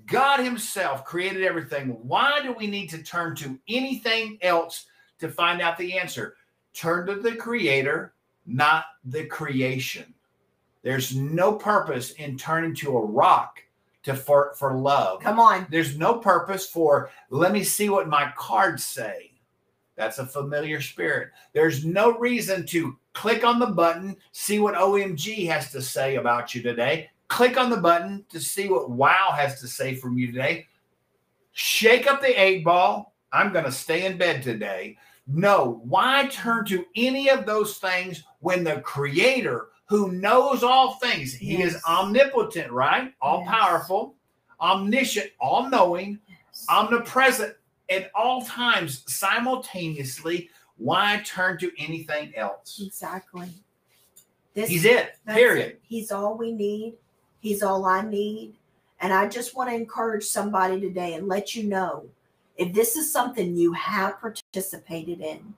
[0.06, 1.88] God Himself created everything.
[2.02, 4.86] Why do we need to turn to anything else
[5.18, 6.36] to find out the answer?
[6.74, 8.14] Turn to the Creator,
[8.46, 10.14] not the creation.
[10.82, 13.60] There's no purpose in turning to a rock
[14.04, 15.20] to for, for love.
[15.20, 15.66] Come on.
[15.70, 19.29] There's no purpose for let me see what my cards say.
[20.00, 21.28] That's a familiar spirit.
[21.52, 26.54] There's no reason to click on the button, see what OMG has to say about
[26.54, 27.10] you today.
[27.28, 30.66] Click on the button to see what WoW has to say from you today.
[31.52, 33.14] Shake up the eight ball.
[33.30, 34.96] I'm going to stay in bed today.
[35.26, 41.34] No, why turn to any of those things when the creator who knows all things,
[41.34, 43.12] he is omnipotent, right?
[43.20, 43.50] All Yes.
[43.50, 44.14] powerful,
[44.62, 46.64] omniscient, all knowing, Yes.
[46.70, 47.54] omnipresent
[47.90, 50.48] at all times simultaneously.
[50.76, 52.80] Why turn to anything else?
[52.82, 53.48] Exactly.
[54.54, 55.72] This He's it, period.
[55.72, 55.80] it.
[55.82, 56.94] He's all we need.
[57.40, 58.54] He's all I need.
[59.00, 62.06] And I just want to encourage somebody today and let you know
[62.56, 65.54] if this is something you have participated in,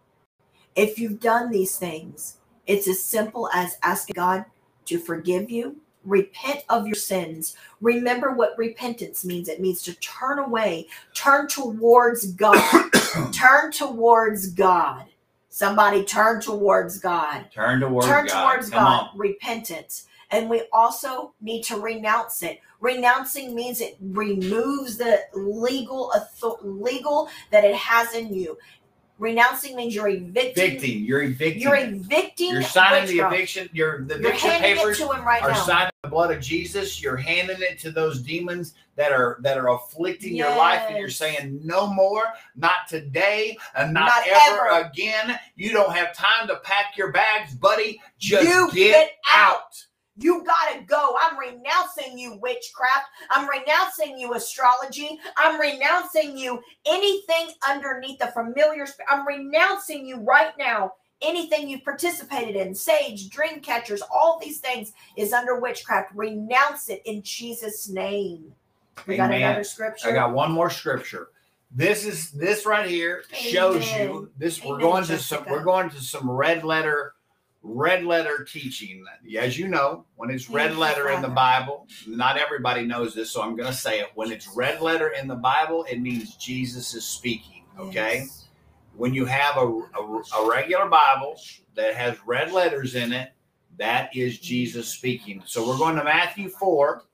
[0.76, 4.44] if you've done these things, it's as simple as asking God
[4.84, 7.57] to forgive you, repent of your sins.
[7.80, 12.90] Remember what repentance means it means to turn away, turn towards God,
[13.32, 15.07] turn towards God.
[15.50, 18.42] Somebody turn towards God Turn towards turn God.
[18.42, 19.18] towards Come God, on.
[19.18, 20.07] repentance.
[20.30, 22.61] And we also need to renounce it.
[22.80, 26.12] Renouncing means it removes the legal
[26.62, 28.59] legal that it has in you.
[29.22, 30.64] Renouncing means you're evicting.
[30.64, 31.04] Evicting.
[31.04, 31.62] You're evicting.
[31.62, 32.50] You're evicting.
[32.50, 33.34] You're signing the witchcraft.
[33.34, 33.68] eviction.
[33.72, 35.62] You're the You're eviction handing papers it to him right are now.
[35.64, 37.00] signing the blood of Jesus.
[37.00, 41.06] You're handing it to those demons that are that are afflicting your life, and you're
[41.06, 41.16] Yes.
[41.16, 42.24] saying, "No more,
[42.56, 44.90] not today, and not, Not ever, ever.
[44.90, 48.00] again." You don't have time to pack your bags, buddy.
[48.18, 49.86] Just You get, get out.
[50.16, 51.16] You gotta go.
[51.20, 53.06] I'm renouncing you, witchcraft.
[53.30, 55.18] I'm renouncing you, astrology.
[55.36, 59.08] I'm renouncing you, anything underneath the familiar spirit.
[59.10, 60.92] I'm renouncing you right now.
[61.22, 66.10] Anything you've participated in, sage, dream catchers, all these things is under witchcraft.
[66.14, 68.52] Renounce it in Jesus' name.
[69.06, 70.08] We got another scripture.
[70.10, 71.28] I got one more scripture.
[71.74, 74.28] This is this right here shows you Amen.
[74.36, 74.62] this.
[74.62, 75.44] We're Amen, going to some.
[75.48, 77.14] We're going to some red letter,
[77.62, 79.04] red letter teaching.
[79.38, 83.30] As you know, when it's Thank red letter in the Bible, not everybody knows this,
[83.30, 84.08] so I'm going to say it.
[84.14, 87.64] When it's red letter in the Bible, it means Jesus is speaking.
[87.78, 88.18] Okay.
[88.20, 88.48] Yes.
[88.96, 91.40] When you have a, a, a regular Bible
[91.74, 93.32] that has red letters in it,
[93.78, 95.42] that is Jesus speaking.
[95.46, 97.04] So we're going to Matthew four.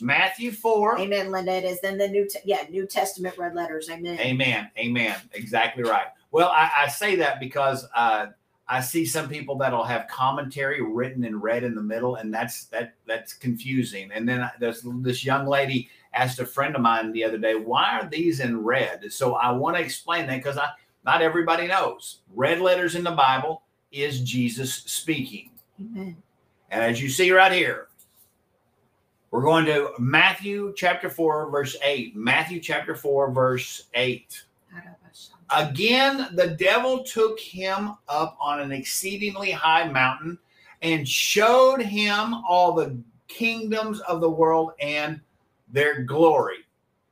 [0.00, 0.98] Matthew four.
[0.98, 1.52] Amen, Linda.
[1.52, 3.90] It is in the New, Te- yeah, New Testament red letters.
[3.90, 4.18] Amen.
[4.20, 4.70] Amen.
[4.78, 5.16] Amen.
[5.32, 6.06] Exactly right.
[6.30, 8.26] Well, I, I say that because uh,
[8.68, 12.64] I see some people that'll have commentary written in red in the middle, and that's
[12.66, 14.10] that that's confusing.
[14.12, 17.98] And then there's this young lady asked a friend of mine the other day, "Why
[17.98, 20.70] are these in red?" So I want to explain that because I
[21.04, 22.20] not everybody knows.
[22.34, 25.50] Red letters in the Bible is Jesus speaking.
[25.80, 26.16] Amen.
[26.70, 27.88] And as you see right here,
[29.30, 32.14] we're going to Matthew chapter 4, verse 8.
[32.16, 34.44] Matthew chapter 4, verse 8.
[35.54, 40.38] Again, the devil took him up on an exceedingly high mountain
[40.82, 45.20] and showed him all the kingdoms of the world and
[45.72, 46.58] their glory.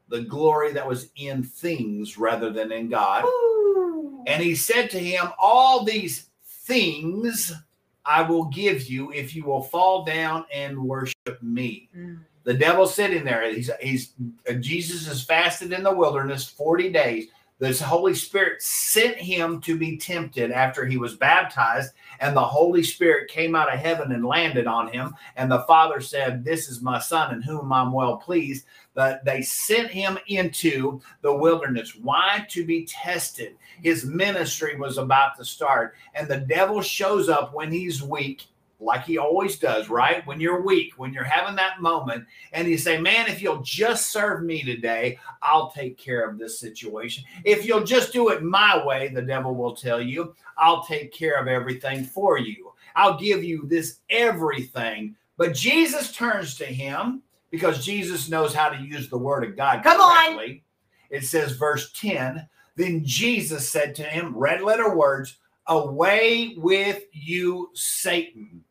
[0.08, 3.24] The glory that was in things rather than in God.
[3.24, 4.22] Ooh.
[4.26, 7.52] And he said to him, All these things
[8.04, 11.88] I will give you if you will fall down and worship me.
[11.96, 12.20] Mm.
[12.44, 13.52] The devil's sitting there.
[13.52, 14.12] He's, he's
[14.60, 17.26] Jesus is fasted in the wilderness 40 days.
[17.58, 22.82] The Holy Spirit sent him to be tempted after he was baptized, and the Holy
[22.82, 25.14] Spirit came out of heaven and landed on him.
[25.36, 28.66] And the Father said, This is my Son in whom I'm well pleased.
[28.92, 31.96] But they sent him into the wilderness.
[31.96, 32.46] Why?
[32.50, 33.56] To be tested.
[33.82, 38.46] His ministry was about to start, and the devil shows up when he's weak
[38.78, 40.26] like he always does, right?
[40.26, 44.10] When you're weak, when you're having that moment, and you say, Man, if you'll just
[44.10, 47.24] serve me today, I'll take care of this situation.
[47.44, 51.40] If you'll just do it my way, the devil will tell you, I'll take care
[51.40, 52.72] of everything for you.
[52.94, 55.16] I'll give you this everything.
[55.36, 59.82] But Jesus turns to him because Jesus knows how to use the word of God
[59.82, 60.34] Come on.
[60.34, 60.62] correctly.
[61.10, 65.36] It says, verse 10 Then Jesus said to him, red letter words,
[65.68, 68.62] Away with you, Satan.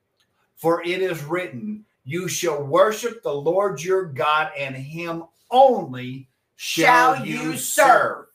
[0.65, 7.17] For it is written, You shall worship the Lord your God, and him only shall,
[7.17, 8.25] Shall you serve.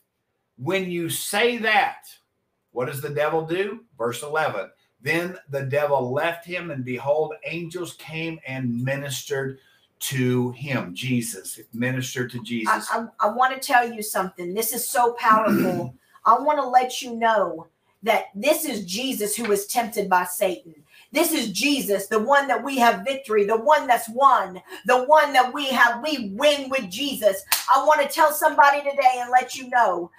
[0.57, 2.05] When you say that,
[2.71, 3.81] what does the devil do?
[3.99, 4.71] Verse 11.
[5.03, 9.59] Then the devil left him, and behold, angels came and ministered
[9.99, 10.95] to him.
[10.95, 12.89] Jesus ministered to I, Jesus.
[12.93, 14.55] I, I want to tell you something.
[14.55, 15.97] This is so powerful.
[16.25, 17.67] I want to let you know
[18.05, 20.77] that this is Jesus who was tempted by Satan.
[21.13, 25.33] This is Jesus, the one that we have victory, the one that's won, the one
[25.35, 27.45] that we have, we win with Jesus.
[27.75, 30.11] I want to tell somebody today and let you know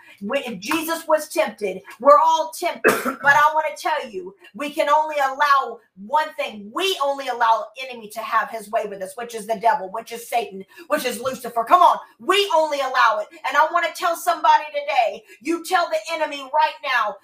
[0.47, 4.89] if Jesus was tempted, we're all tempted, but I want to tell you, we can
[4.89, 6.71] only allow one thing.
[6.73, 10.11] We only allow enemy to have his way with us, which is the devil, which
[10.11, 11.63] is Satan, which is Lucifer.
[11.65, 13.27] Come on, we only allow it.
[13.47, 17.17] And I want to tell somebody today, you tell the enemy right now,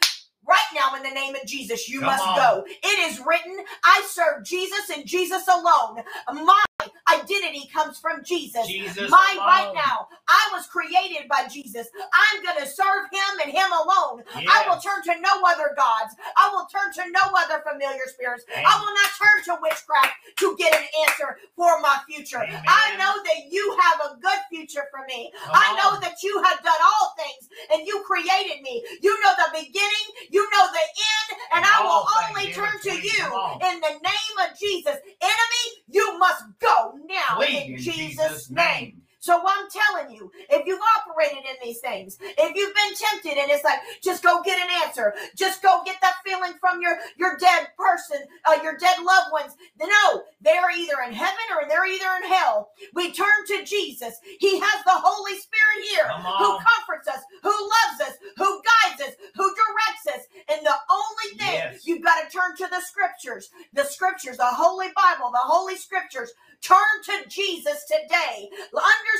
[0.48, 2.36] right now in the name of Jesus, you Come must on.
[2.36, 2.66] go.
[2.68, 6.04] It is written, I serve Jesus and Jesus alone.
[6.34, 6.64] My
[7.10, 8.68] identity comes from Jesus.
[8.68, 10.08] Jesus Mine right now.
[10.28, 11.88] I was created by Jesus.
[11.96, 14.24] I'm going to serve him and him alone.
[14.36, 16.16] I will turn to no other gods.
[16.38, 18.44] I will turn to no other familiar spirits.
[18.56, 22.44] I will not turn to witchcraft to get an answer for my future.
[22.44, 22.64] Amen.
[22.68, 25.32] I know that you have a good future for me.
[25.46, 26.02] Come I know on.
[26.02, 28.84] that you have done all things and you created me.
[29.02, 32.92] You know the beginning, you know the end, and And I will only turn to
[32.92, 33.26] you
[33.70, 34.98] in the name of Jesus.
[35.22, 38.97] Enemy, you must go now Flee in in Jesus' name.
[39.28, 43.52] So I'm telling you, if you've operated in these things, if you've been tempted and
[43.52, 47.38] it's like, just go get an answer, just go get that feeling from your your
[47.38, 49.52] dead person, uh, your dead loved ones.
[49.82, 52.70] No, they're either in heaven or they're either in hell.
[52.94, 54.16] We turn to Jesus.
[54.40, 56.08] He has the Holy Spirit here
[56.40, 60.26] who comforts us, who loves us, who guides us, who directs us.
[60.48, 61.86] And the only thing Yes.
[61.88, 66.32] you've got to turn to the scriptures, the scriptures, the Holy Bible, the Holy Scriptures.
[66.62, 68.50] Turn to Jesus today.
[68.74, 69.17] Understand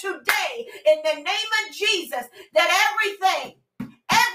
[0.00, 2.24] today, in the name of Jesus,
[2.54, 3.56] that everything,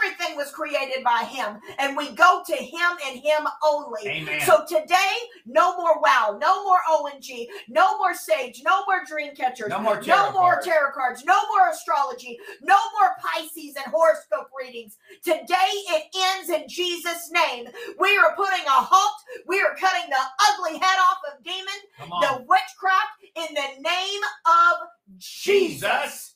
[0.05, 4.07] everything was created by Him, and we go to Him and Him only.
[4.07, 4.41] Amen.
[4.41, 5.13] So today,
[5.45, 10.01] no more wow, no more OMG, no more sage, no more dream catchers, No more
[10.01, 10.65] tarot no more cards.
[10.65, 14.97] tarot cards, no more astrology, no more Pisces and horoscope readings.
[15.23, 17.67] Today it ends in Jesus' name.
[17.99, 19.15] We are putting a halt.
[19.47, 20.15] We are cutting the
[20.51, 21.65] ugly head off of demon,
[22.21, 24.87] the witchcraft in the name of
[25.17, 25.55] Jesus.
[25.81, 26.34] Jesus.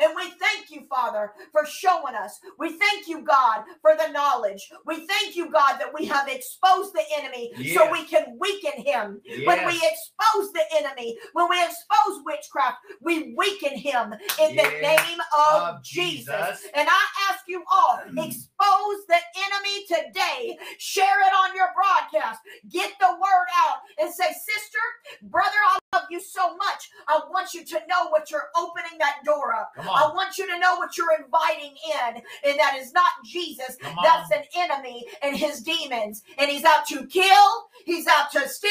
[0.00, 2.40] And we thank you, Father, for showing us.
[2.58, 4.70] We thank you, God, for the knowledge.
[4.86, 9.20] We thank you, God, that we have exposed the enemy so we can weaken him.
[9.44, 15.18] When we expose the enemy, when we expose witchcraft, we weaken him in the name
[15.50, 16.26] of, Of Jesus.
[16.26, 16.66] Jesus.
[16.74, 20.58] And I ask you all, expose the enemy today.
[20.78, 22.40] Share it on your broadcast.
[22.70, 24.78] Get the word out and say, sister,
[25.22, 26.90] brother, I love you so much.
[27.08, 29.72] I want you to know what you're opening that door up.
[29.78, 33.76] I want you to know what you're inviting in, and that is not Jesus.
[34.02, 36.22] That's an enemy and his demons.
[36.38, 38.70] And he's out to kill, he's out to steal,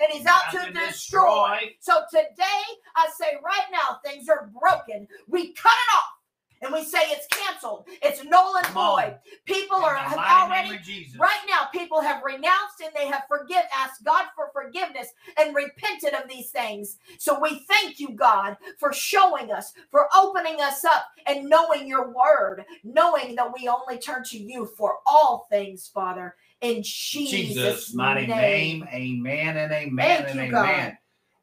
[0.00, 1.74] and he's out to destroy.
[1.80, 2.62] So today,
[2.96, 5.08] I say right now, things are broken.
[5.28, 6.21] We cut it off.
[6.62, 7.88] And we say it's canceled.
[8.02, 9.18] It's null and void.
[9.46, 10.78] People In are have already.
[11.18, 15.08] Right now, people have renounced and they have forgive, asked God for forgiveness
[15.38, 16.98] and repented of these things.
[17.18, 22.08] So we thank you, God, for showing us, for opening us up and knowing your
[22.12, 26.36] word, knowing that we only turn to you for all things, Father.
[26.60, 28.86] In Jesus', Jesus' mighty name.
[28.92, 30.68] Amen and amen Thank and you, God.
[30.68, 30.98] amen.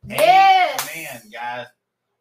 [0.07, 0.89] Yes.
[0.95, 1.67] Amen, guys.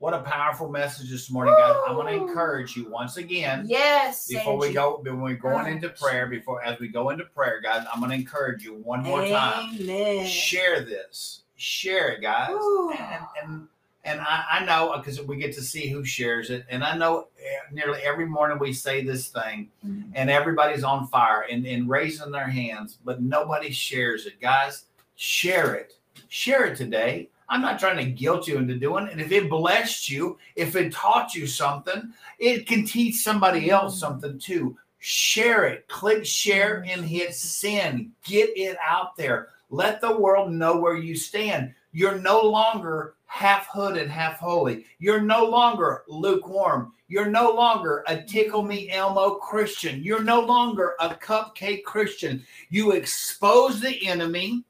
[0.01, 1.74] What a powerful message this morning, guys.
[1.88, 3.64] I'm going to encourage you once again.
[3.68, 4.28] Yes.
[4.28, 7.84] Before we go, when we're going into prayer, before as we go into prayer, guys,
[7.92, 9.76] I'm going to encourage you one more time.
[9.80, 10.24] Amen.
[10.24, 11.42] Share this.
[11.57, 12.51] Share it, guys.
[12.53, 12.92] Ooh.
[12.92, 13.68] And, and
[14.05, 17.26] and I, I know because we get to see who shares it, and I know
[17.44, 20.12] eh, nearly every morning we say this thing, Mhm.
[20.14, 24.40] and everybody's on fire and, and raising their hands, but nobody shares it.
[24.40, 24.84] Guys,
[25.16, 25.94] share it.
[26.28, 27.28] Share it today.
[27.49, 29.12] I'm not trying to guilt you into doing it.
[29.12, 33.96] And if it blessed you, if it taught you something, it can teach somebody else
[33.96, 34.01] mm.
[34.01, 34.76] something too.
[34.99, 35.88] Share it.
[35.88, 38.11] Click share and hit send.
[38.24, 39.49] Get it out there.
[39.70, 41.74] Let the world know where you stand.
[41.92, 44.86] You're no longer half hooded, half holy.
[44.99, 46.92] You're no longer lukewarm.
[47.09, 50.03] You're no longer a tickle me Elmo Christian.
[50.03, 52.44] You're no longer a cupcake Christian.
[52.68, 54.64] You expose the enemy.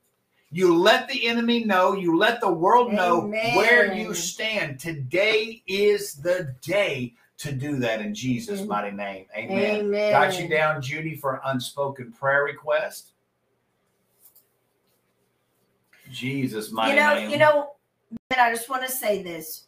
[0.50, 1.92] You let the enemy know.
[1.92, 3.54] You let the world know Amen.
[3.54, 4.80] where you stand.
[4.80, 8.66] Today is the day to do that in Jesus' Mm.
[8.68, 9.26] mighty name.
[9.36, 9.80] Amen.
[9.80, 10.10] Amen.
[10.10, 13.12] Got you down, Judy, for unspoken prayer request.
[16.10, 17.30] Jesus' mighty you know, name.
[17.30, 17.72] you know,
[18.30, 19.64] and I just want to say this.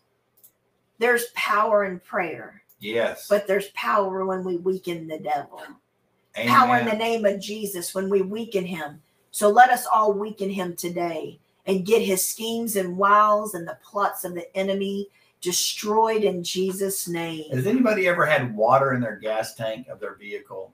[0.99, 3.29] There's power in prayer, yes.
[3.29, 5.63] but there's power when we weaken the devil.
[6.47, 9.03] Power in the name of Jesus when we weaken him.
[9.31, 13.79] So let us all weaken him today and get his schemes and wiles and the
[13.83, 15.09] plots of the enemy
[15.41, 17.51] destroyed in Jesus' name.
[17.51, 20.73] Has anybody ever had water in their gas tank of their vehicle?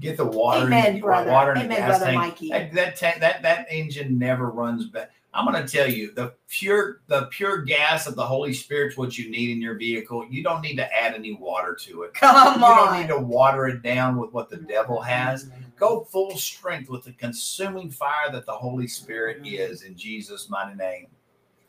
[0.00, 1.30] Get the water, Amen, brother.
[1.30, 2.18] water in the Amen, gas brother tank.
[2.18, 2.48] Mikey.
[2.48, 5.10] That that, ta- that that engine never runs back.
[5.32, 9.16] I'm going to tell you the pure the pure gas of the Holy Spirit's what
[9.16, 10.26] you need in your vehicle.
[10.28, 12.14] You don't need to add any water to it.
[12.14, 15.50] Come you don't need to water it down with what the devil has.
[15.76, 19.54] Go full strength with the consuming fire that the Holy Spirit mm-hmm.
[19.54, 21.06] is in Jesus' mighty name.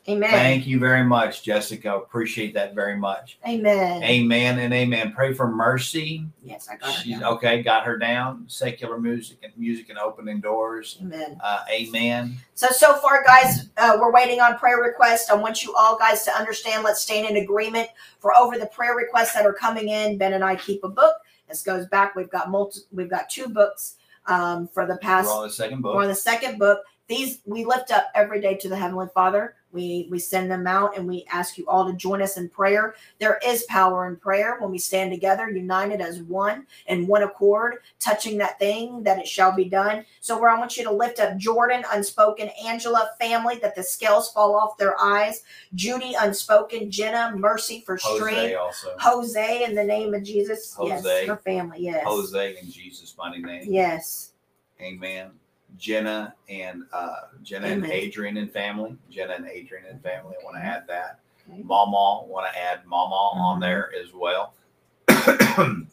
[0.10, 0.32] Amen.
[0.32, 1.96] Thank you very much, Jessica.
[1.96, 3.38] Appreciate that very much.
[3.48, 4.02] Amen.
[4.04, 5.14] Amen and amen.
[5.14, 6.26] Pray for mercy.
[6.44, 6.92] Yes, I got.
[6.92, 7.34] She's down.
[7.36, 7.62] okay.
[7.62, 8.46] Got her down.
[8.48, 10.98] Secular music and music and opening doors.
[11.02, 11.38] Amen.
[11.44, 12.36] Uh, amen.
[12.56, 15.30] So, so far, guys, uh, we're waiting on prayer requests.
[15.30, 16.84] I want you all guys to understand.
[16.84, 17.90] Let's stand in agreement
[18.20, 20.18] for over the prayer requests that are coming in.
[20.18, 21.16] Ben and I keep a book.
[21.48, 22.16] This goes back.
[22.16, 25.28] We've got multi, We've got two books um, for the past.
[25.28, 26.02] We're on the second We're book.
[26.02, 26.80] on the second book.
[27.12, 29.56] These we lift up every day to the Heavenly Father.
[29.74, 32.96] We we send them out and we ask you all to join us in prayer.
[33.20, 37.80] There is power in prayer when we stand together, united as one in one accord,
[38.00, 40.06] touching that thing that it shall be done.
[40.22, 44.32] So where I want you to lift up Jordan, unspoken, Angela, family, that the scales
[44.32, 45.44] fall off their eyes,
[45.76, 48.58] Judy, unspoken, Jenna, mercy for Jose strength.
[48.58, 48.96] also.
[49.00, 50.74] Jose, in the name of Jesus.
[50.76, 51.04] Jose.
[51.04, 51.80] Yes, her family.
[51.82, 52.06] Yes.
[52.06, 53.66] Jose in Jesus' mighty name.
[53.68, 54.32] Yes.
[54.80, 55.32] Amen.
[55.78, 58.96] Jenna and uh, Jenna and Adrian and family.
[59.10, 60.36] Jenna and Adrian and family.
[60.40, 61.20] I want to add that.
[61.50, 61.62] Okay.
[61.64, 63.62] Mama want to add Mama on Mhm.
[63.62, 64.54] there as well.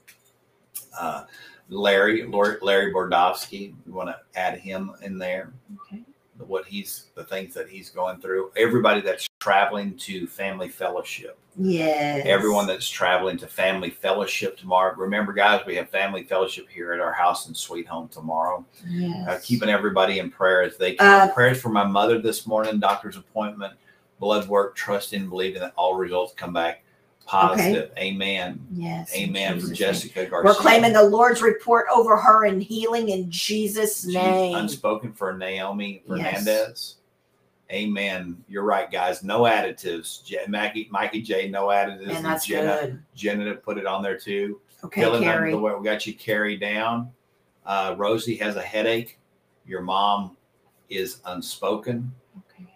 [0.98, 1.24] uh,
[1.68, 3.74] Larry, Lord, Larry Bordowski.
[3.86, 5.52] We want to add him in there.
[5.86, 6.02] Okay.
[6.38, 8.52] What he's the things that he's going through.
[8.56, 11.38] Everybody that's traveling to Family Fellowship.
[11.56, 12.24] Yes.
[12.24, 14.94] Everyone that's traveling to Family Fellowship tomorrow.
[14.96, 18.64] Remember, guys, we have Family Fellowship here at our house in Sweet Home tomorrow.
[18.88, 19.28] Yes.
[19.28, 21.28] Uh, keeping everybody in prayer as they Uh.
[21.32, 23.74] Prayers for my mother this morning, doctor's appointment,
[24.20, 26.84] blood work, trusting, and believing that all results come back
[27.26, 27.90] positive.
[27.98, 28.64] Amen.
[28.72, 29.14] Yes.
[29.14, 29.54] Amen.
[29.54, 29.76] For Jesus' name.
[29.76, 30.44] Jessica Garcia.
[30.44, 34.56] We're claiming the Lord's report over her and healing in Jesus' Je- name.
[34.56, 36.94] Unspoken for Naomi Yes.
[37.70, 38.42] Amen.
[38.48, 39.22] You're right, guys.
[39.22, 40.22] No additives.
[40.48, 42.16] Maggie, Mikey J, no additives.
[42.16, 43.02] and that's Jenna, good.
[43.14, 44.60] Jenna put it on there too.
[44.84, 45.50] Okay, under Carrie.
[45.50, 47.10] the way we got you carried down.
[47.66, 49.18] Uh, Rosie has a headache.
[49.66, 50.36] Your mom
[50.88, 52.10] is unspoken.
[52.54, 52.72] Okay.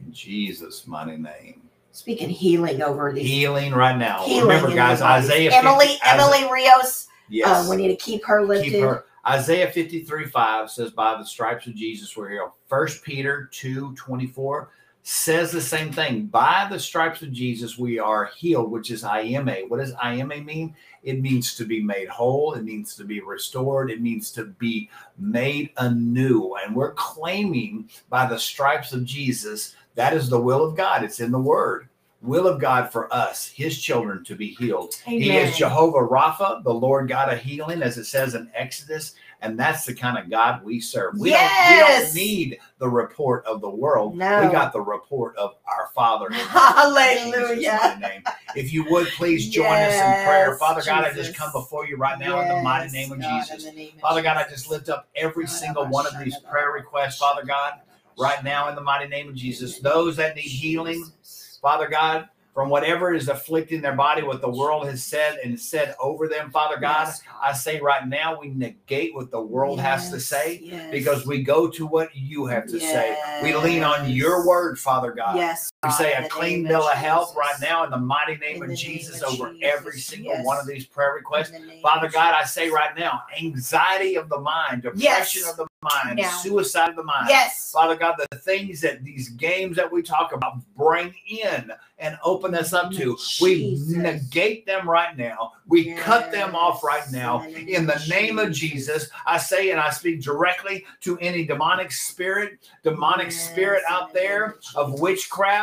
[0.00, 1.62] In Jesus' mighty name.
[1.92, 3.26] Speaking healing over these.
[3.28, 4.24] Healing right now.
[4.24, 5.02] Healing Remember, guys.
[5.02, 5.52] Isaiah.
[5.52, 7.06] Emily, 50 Emily Rios.
[7.28, 7.66] Yes.
[7.66, 8.72] Uh, we need to keep her lifted.
[8.72, 9.04] Keep her.
[9.26, 12.52] Isaiah 53 5 says, By the stripes of Jesus we're healed.
[12.68, 14.70] First Peter 2 24
[15.02, 16.26] says the same thing.
[16.26, 19.56] By the stripes of Jesus we are healed, which is IMA.
[19.68, 20.74] What does IMA mean?
[21.02, 24.88] It means to be made whole, it means to be restored, it means to be
[25.18, 26.56] made anew.
[26.62, 31.04] And we're claiming by the stripes of Jesus, that is the will of God.
[31.04, 31.89] It's in the word.
[32.22, 34.94] Will of God for us, his children, to be healed.
[35.06, 39.14] He is Jehovah Rapha, the Lord God of healing, as it says in Exodus.
[39.42, 41.18] And that's the kind of God we serve.
[41.18, 44.16] We, don't, we don't need the report of the world.
[44.16, 44.42] No.
[44.42, 46.30] We got the report of our Father.
[46.30, 47.50] Hallelujah.
[47.50, 48.22] In Jesus' mighty name.
[48.54, 50.48] If you would please join us in prayer.
[50.50, 53.20] Yes, Father God, I just come before you right now in the mighty name of
[53.20, 53.64] God, Jesus.
[53.64, 57.18] name of Father God, I just lift up every single one of these prayer requests,
[57.18, 57.74] Father God,
[58.18, 59.78] right now in the mighty name of Jesus.
[59.78, 61.12] Those that need healing, Jesus.
[61.60, 65.94] Father God, from whatever is afflicting their body, what the world has said and said
[66.00, 67.06] over them, Father God.
[67.06, 70.90] Yes, I say right now, we negate what the world has to say yes.
[70.90, 73.40] because we go to what you have to say.
[73.42, 75.36] We lean on your word, Father God.
[75.36, 75.69] Yes.
[75.82, 78.76] We say a clean bill of health right now in the mighty name of name
[78.76, 80.44] Jesus over every single yes.
[80.44, 81.52] one of these prayer requests.
[81.52, 85.50] The Father God, I say right now, anxiety of the mind, depression Yes.
[85.50, 86.36] of the mind, Now.
[86.36, 87.30] suicide of the mind.
[87.30, 87.72] Yes.
[87.72, 92.54] Father God, the things that these games that we talk about bring in and open
[92.54, 95.52] us up to, we negate them right now.
[95.66, 97.44] We cut them off right now.
[97.44, 102.70] In the name of Jesus, I say and I speak directly to any demonic spirit,
[102.82, 105.00] demonic Yes, spirit out there of Jesus.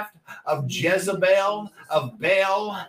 [0.07, 2.85] Witchcraft, of Jezebel, of Baal,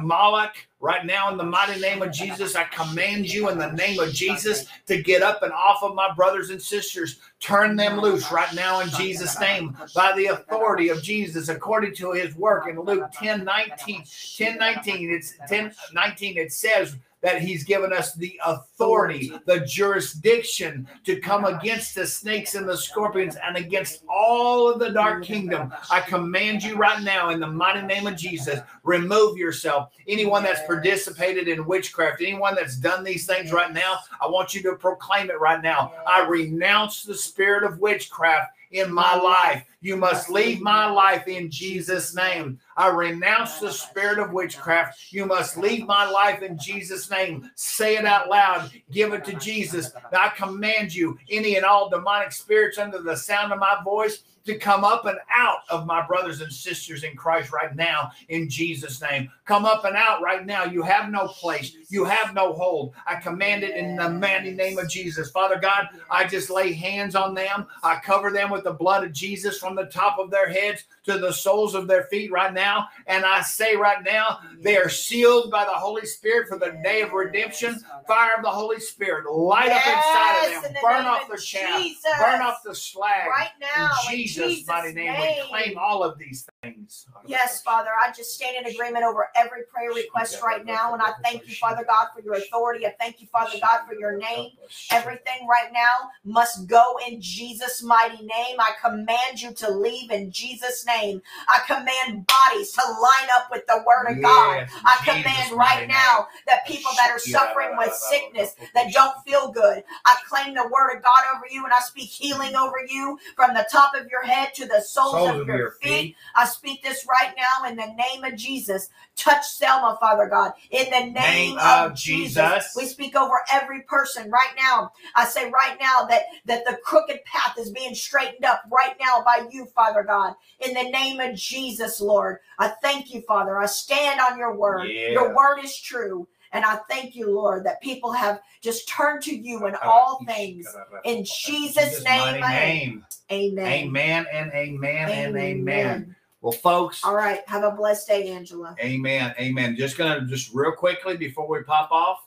[0.00, 0.54] Moloch.
[0.80, 4.12] Right now, in the mighty name of Jesus, I command you in the name of
[4.12, 7.18] Jesus to get up and off of my brothers and sisters.
[7.40, 12.12] Turn them loose right now in Jesus' name by the authority of Jesus, according to
[12.12, 14.04] his work in Luke 10 19.
[14.36, 20.86] 10 19, it's 10 19, it says that he's given us the authority, the jurisdiction
[21.04, 25.72] to come against the snakes and the scorpions and against all of the dark kingdom.
[25.90, 29.92] I command you right now in the mighty name of Jesus, remove yourself.
[30.06, 34.62] Anyone that's participated in witchcraft, anyone that's done these things right now, I want you
[34.62, 35.92] to proclaim it right now.
[36.06, 39.64] I renounce the spirit of witchcraft in my life.
[39.80, 42.58] You must leave my life in Jesus' name.
[42.76, 45.12] I renounce the spirit of witchcraft.
[45.12, 47.50] You must leave my life in Jesus' name.
[47.54, 48.70] Say it out loud.
[48.90, 49.92] Give it to Jesus.
[50.12, 54.58] I command you, any and all demonic spirits under the sound of my voice, to
[54.58, 59.00] come up and out of my brothers and sisters in Christ right now in Jesus'
[59.02, 59.30] name.
[59.44, 60.64] Come up and out right now.
[60.64, 61.76] You have no place.
[61.90, 62.94] You have no hold.
[63.06, 65.30] I command it in the mighty name of Jesus.
[65.30, 67.66] Father God, I just lay hands on them.
[67.82, 71.18] I cover them with the blood of Jesus from the top of their heads to
[71.18, 72.88] the soles of their feet right now.
[73.06, 77.02] And I say right now, they are sealed by the Holy Spirit for the day
[77.02, 77.80] of redemption.
[78.06, 80.72] Fire of the Holy Spirit, light up inside of them.
[80.74, 81.82] the Burn name off the chaff.
[82.18, 83.26] Burn off the slag.
[83.28, 83.90] right now.
[84.10, 85.36] in Jesus' mighty name, name.
[85.42, 87.06] we claim all of these things.
[87.26, 90.92] Yes, Father, I just stand in agreement over every prayer request right now.
[90.92, 92.86] And I thank you, Father God, for your authority.
[92.86, 94.52] I thank you, Father God, for your name.
[94.90, 98.56] Everything right now must go in Jesus' mighty name.
[98.58, 101.22] I command you to leave in Jesus' name.
[101.48, 104.66] I command bodies to line up with the word of God.
[104.84, 109.84] I command right now that people that are suffering with sickness, that don't feel good,
[110.04, 113.54] I claim the word of God over you and I speak healing over you from
[113.54, 116.16] the top of your head to the soles, Soles of your feet.
[116.34, 118.88] I speak this right now in the name of Jesus.
[119.16, 122.34] Touch Selma, Father God, in the name, Name of, of Jesus.
[122.34, 122.74] Jesus.
[122.76, 124.92] We speak over every person right now.
[125.14, 129.22] I say right now that that the crooked path is being straightened up right now
[129.24, 132.38] by you, Father God, in the name of Jesus, Lord.
[132.58, 133.58] I thank you, Father.
[133.58, 134.90] I stand on your word.
[135.12, 136.26] Your word is true.
[136.52, 140.66] And I thank you, Lord, that people have just turned to you in all things.
[141.04, 143.04] In Jesus' name, name.
[143.30, 143.66] Amen.
[143.66, 146.16] Amen and amen and amen.
[146.40, 147.40] Well, folks, All right.
[147.48, 148.76] Have a blessed day, Angela.
[148.80, 149.76] amen, amen.
[149.76, 152.18] Just gonna just real quickly before we pop off,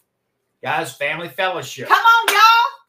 [0.62, 1.88] guys, family fellowship.
[1.88, 2.42] Come on, y'all.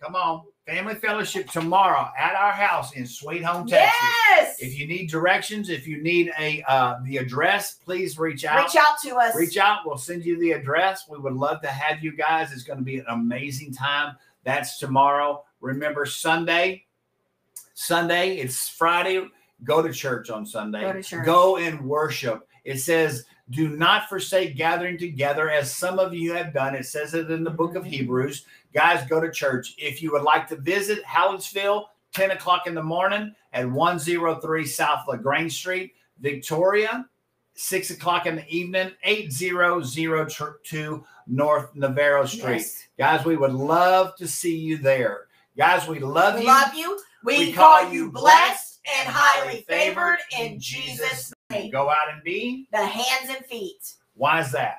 [0.03, 4.01] Come on, family fellowship tomorrow at our house in Sweet Home, Texas.
[4.31, 4.57] Yes.
[4.61, 8.65] If you need directions, if you need a uh, the address, please reach out.
[8.65, 9.37] Reach out to us.
[9.37, 9.81] Reach out.
[9.87, 11.05] We'll send you the address.
[11.09, 12.53] We would love to have you guys.
[12.53, 14.17] It's going to be an amazing time.
[14.45, 15.45] That's tomorrow.
[15.61, 16.85] Remember Sunday.
[17.75, 18.37] Sunday.
[18.39, 19.27] It's Friday.
[19.65, 20.81] Go to church on Sunday.
[20.81, 21.27] Go to church.
[21.27, 22.49] Go and worship.
[22.65, 27.15] It says, "Do not forsake gathering together, as some of you have done." It says
[27.15, 27.93] it in the book of mm-hmm.
[27.93, 28.47] Hebrews.
[28.75, 29.75] Guys, go to church.
[29.79, 35.07] If you would like to visit Hallettsville, 10 o'clock in the morning at 103 South
[35.09, 37.07] LaGrange Street, Victoria,
[37.55, 42.57] 6 o'clock in the evening, 8002 North Navarro Street.
[42.57, 42.89] Yes.
[42.99, 45.27] Guys, we would love to see you there.
[45.57, 46.47] Guys, we love We you.
[46.47, 47.01] love you.
[47.25, 51.71] We, call, you blessed and highly favored in Jesus' name.
[51.71, 52.69] Go out and be.
[52.73, 54.79] The hands and feet, Why is that?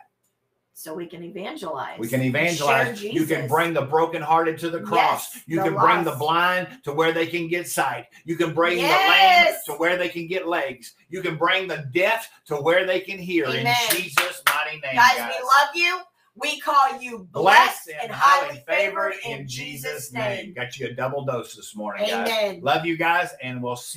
[0.75, 1.97] so we can evangelize.
[1.97, 3.01] We can evangelize.
[3.01, 5.33] You can bring the brokenhearted to the cross.
[5.33, 8.07] Yes, you the can bring the blind to where they can get sight.
[8.25, 9.63] You can bring Yes.
[9.65, 10.93] the lame to where they can get legs.
[11.09, 13.45] You can bring the deaf to where they can hear.
[13.45, 13.65] Amen.
[13.91, 15.33] In Jesus' mighty name, Guys, guys.
[15.39, 15.99] we love you.
[16.35, 20.53] We call you blessed and highly favored in Jesus' name.
[20.55, 22.59] Got you a double dose this morning, guys.
[22.63, 23.91] Love you guys, and we'll see.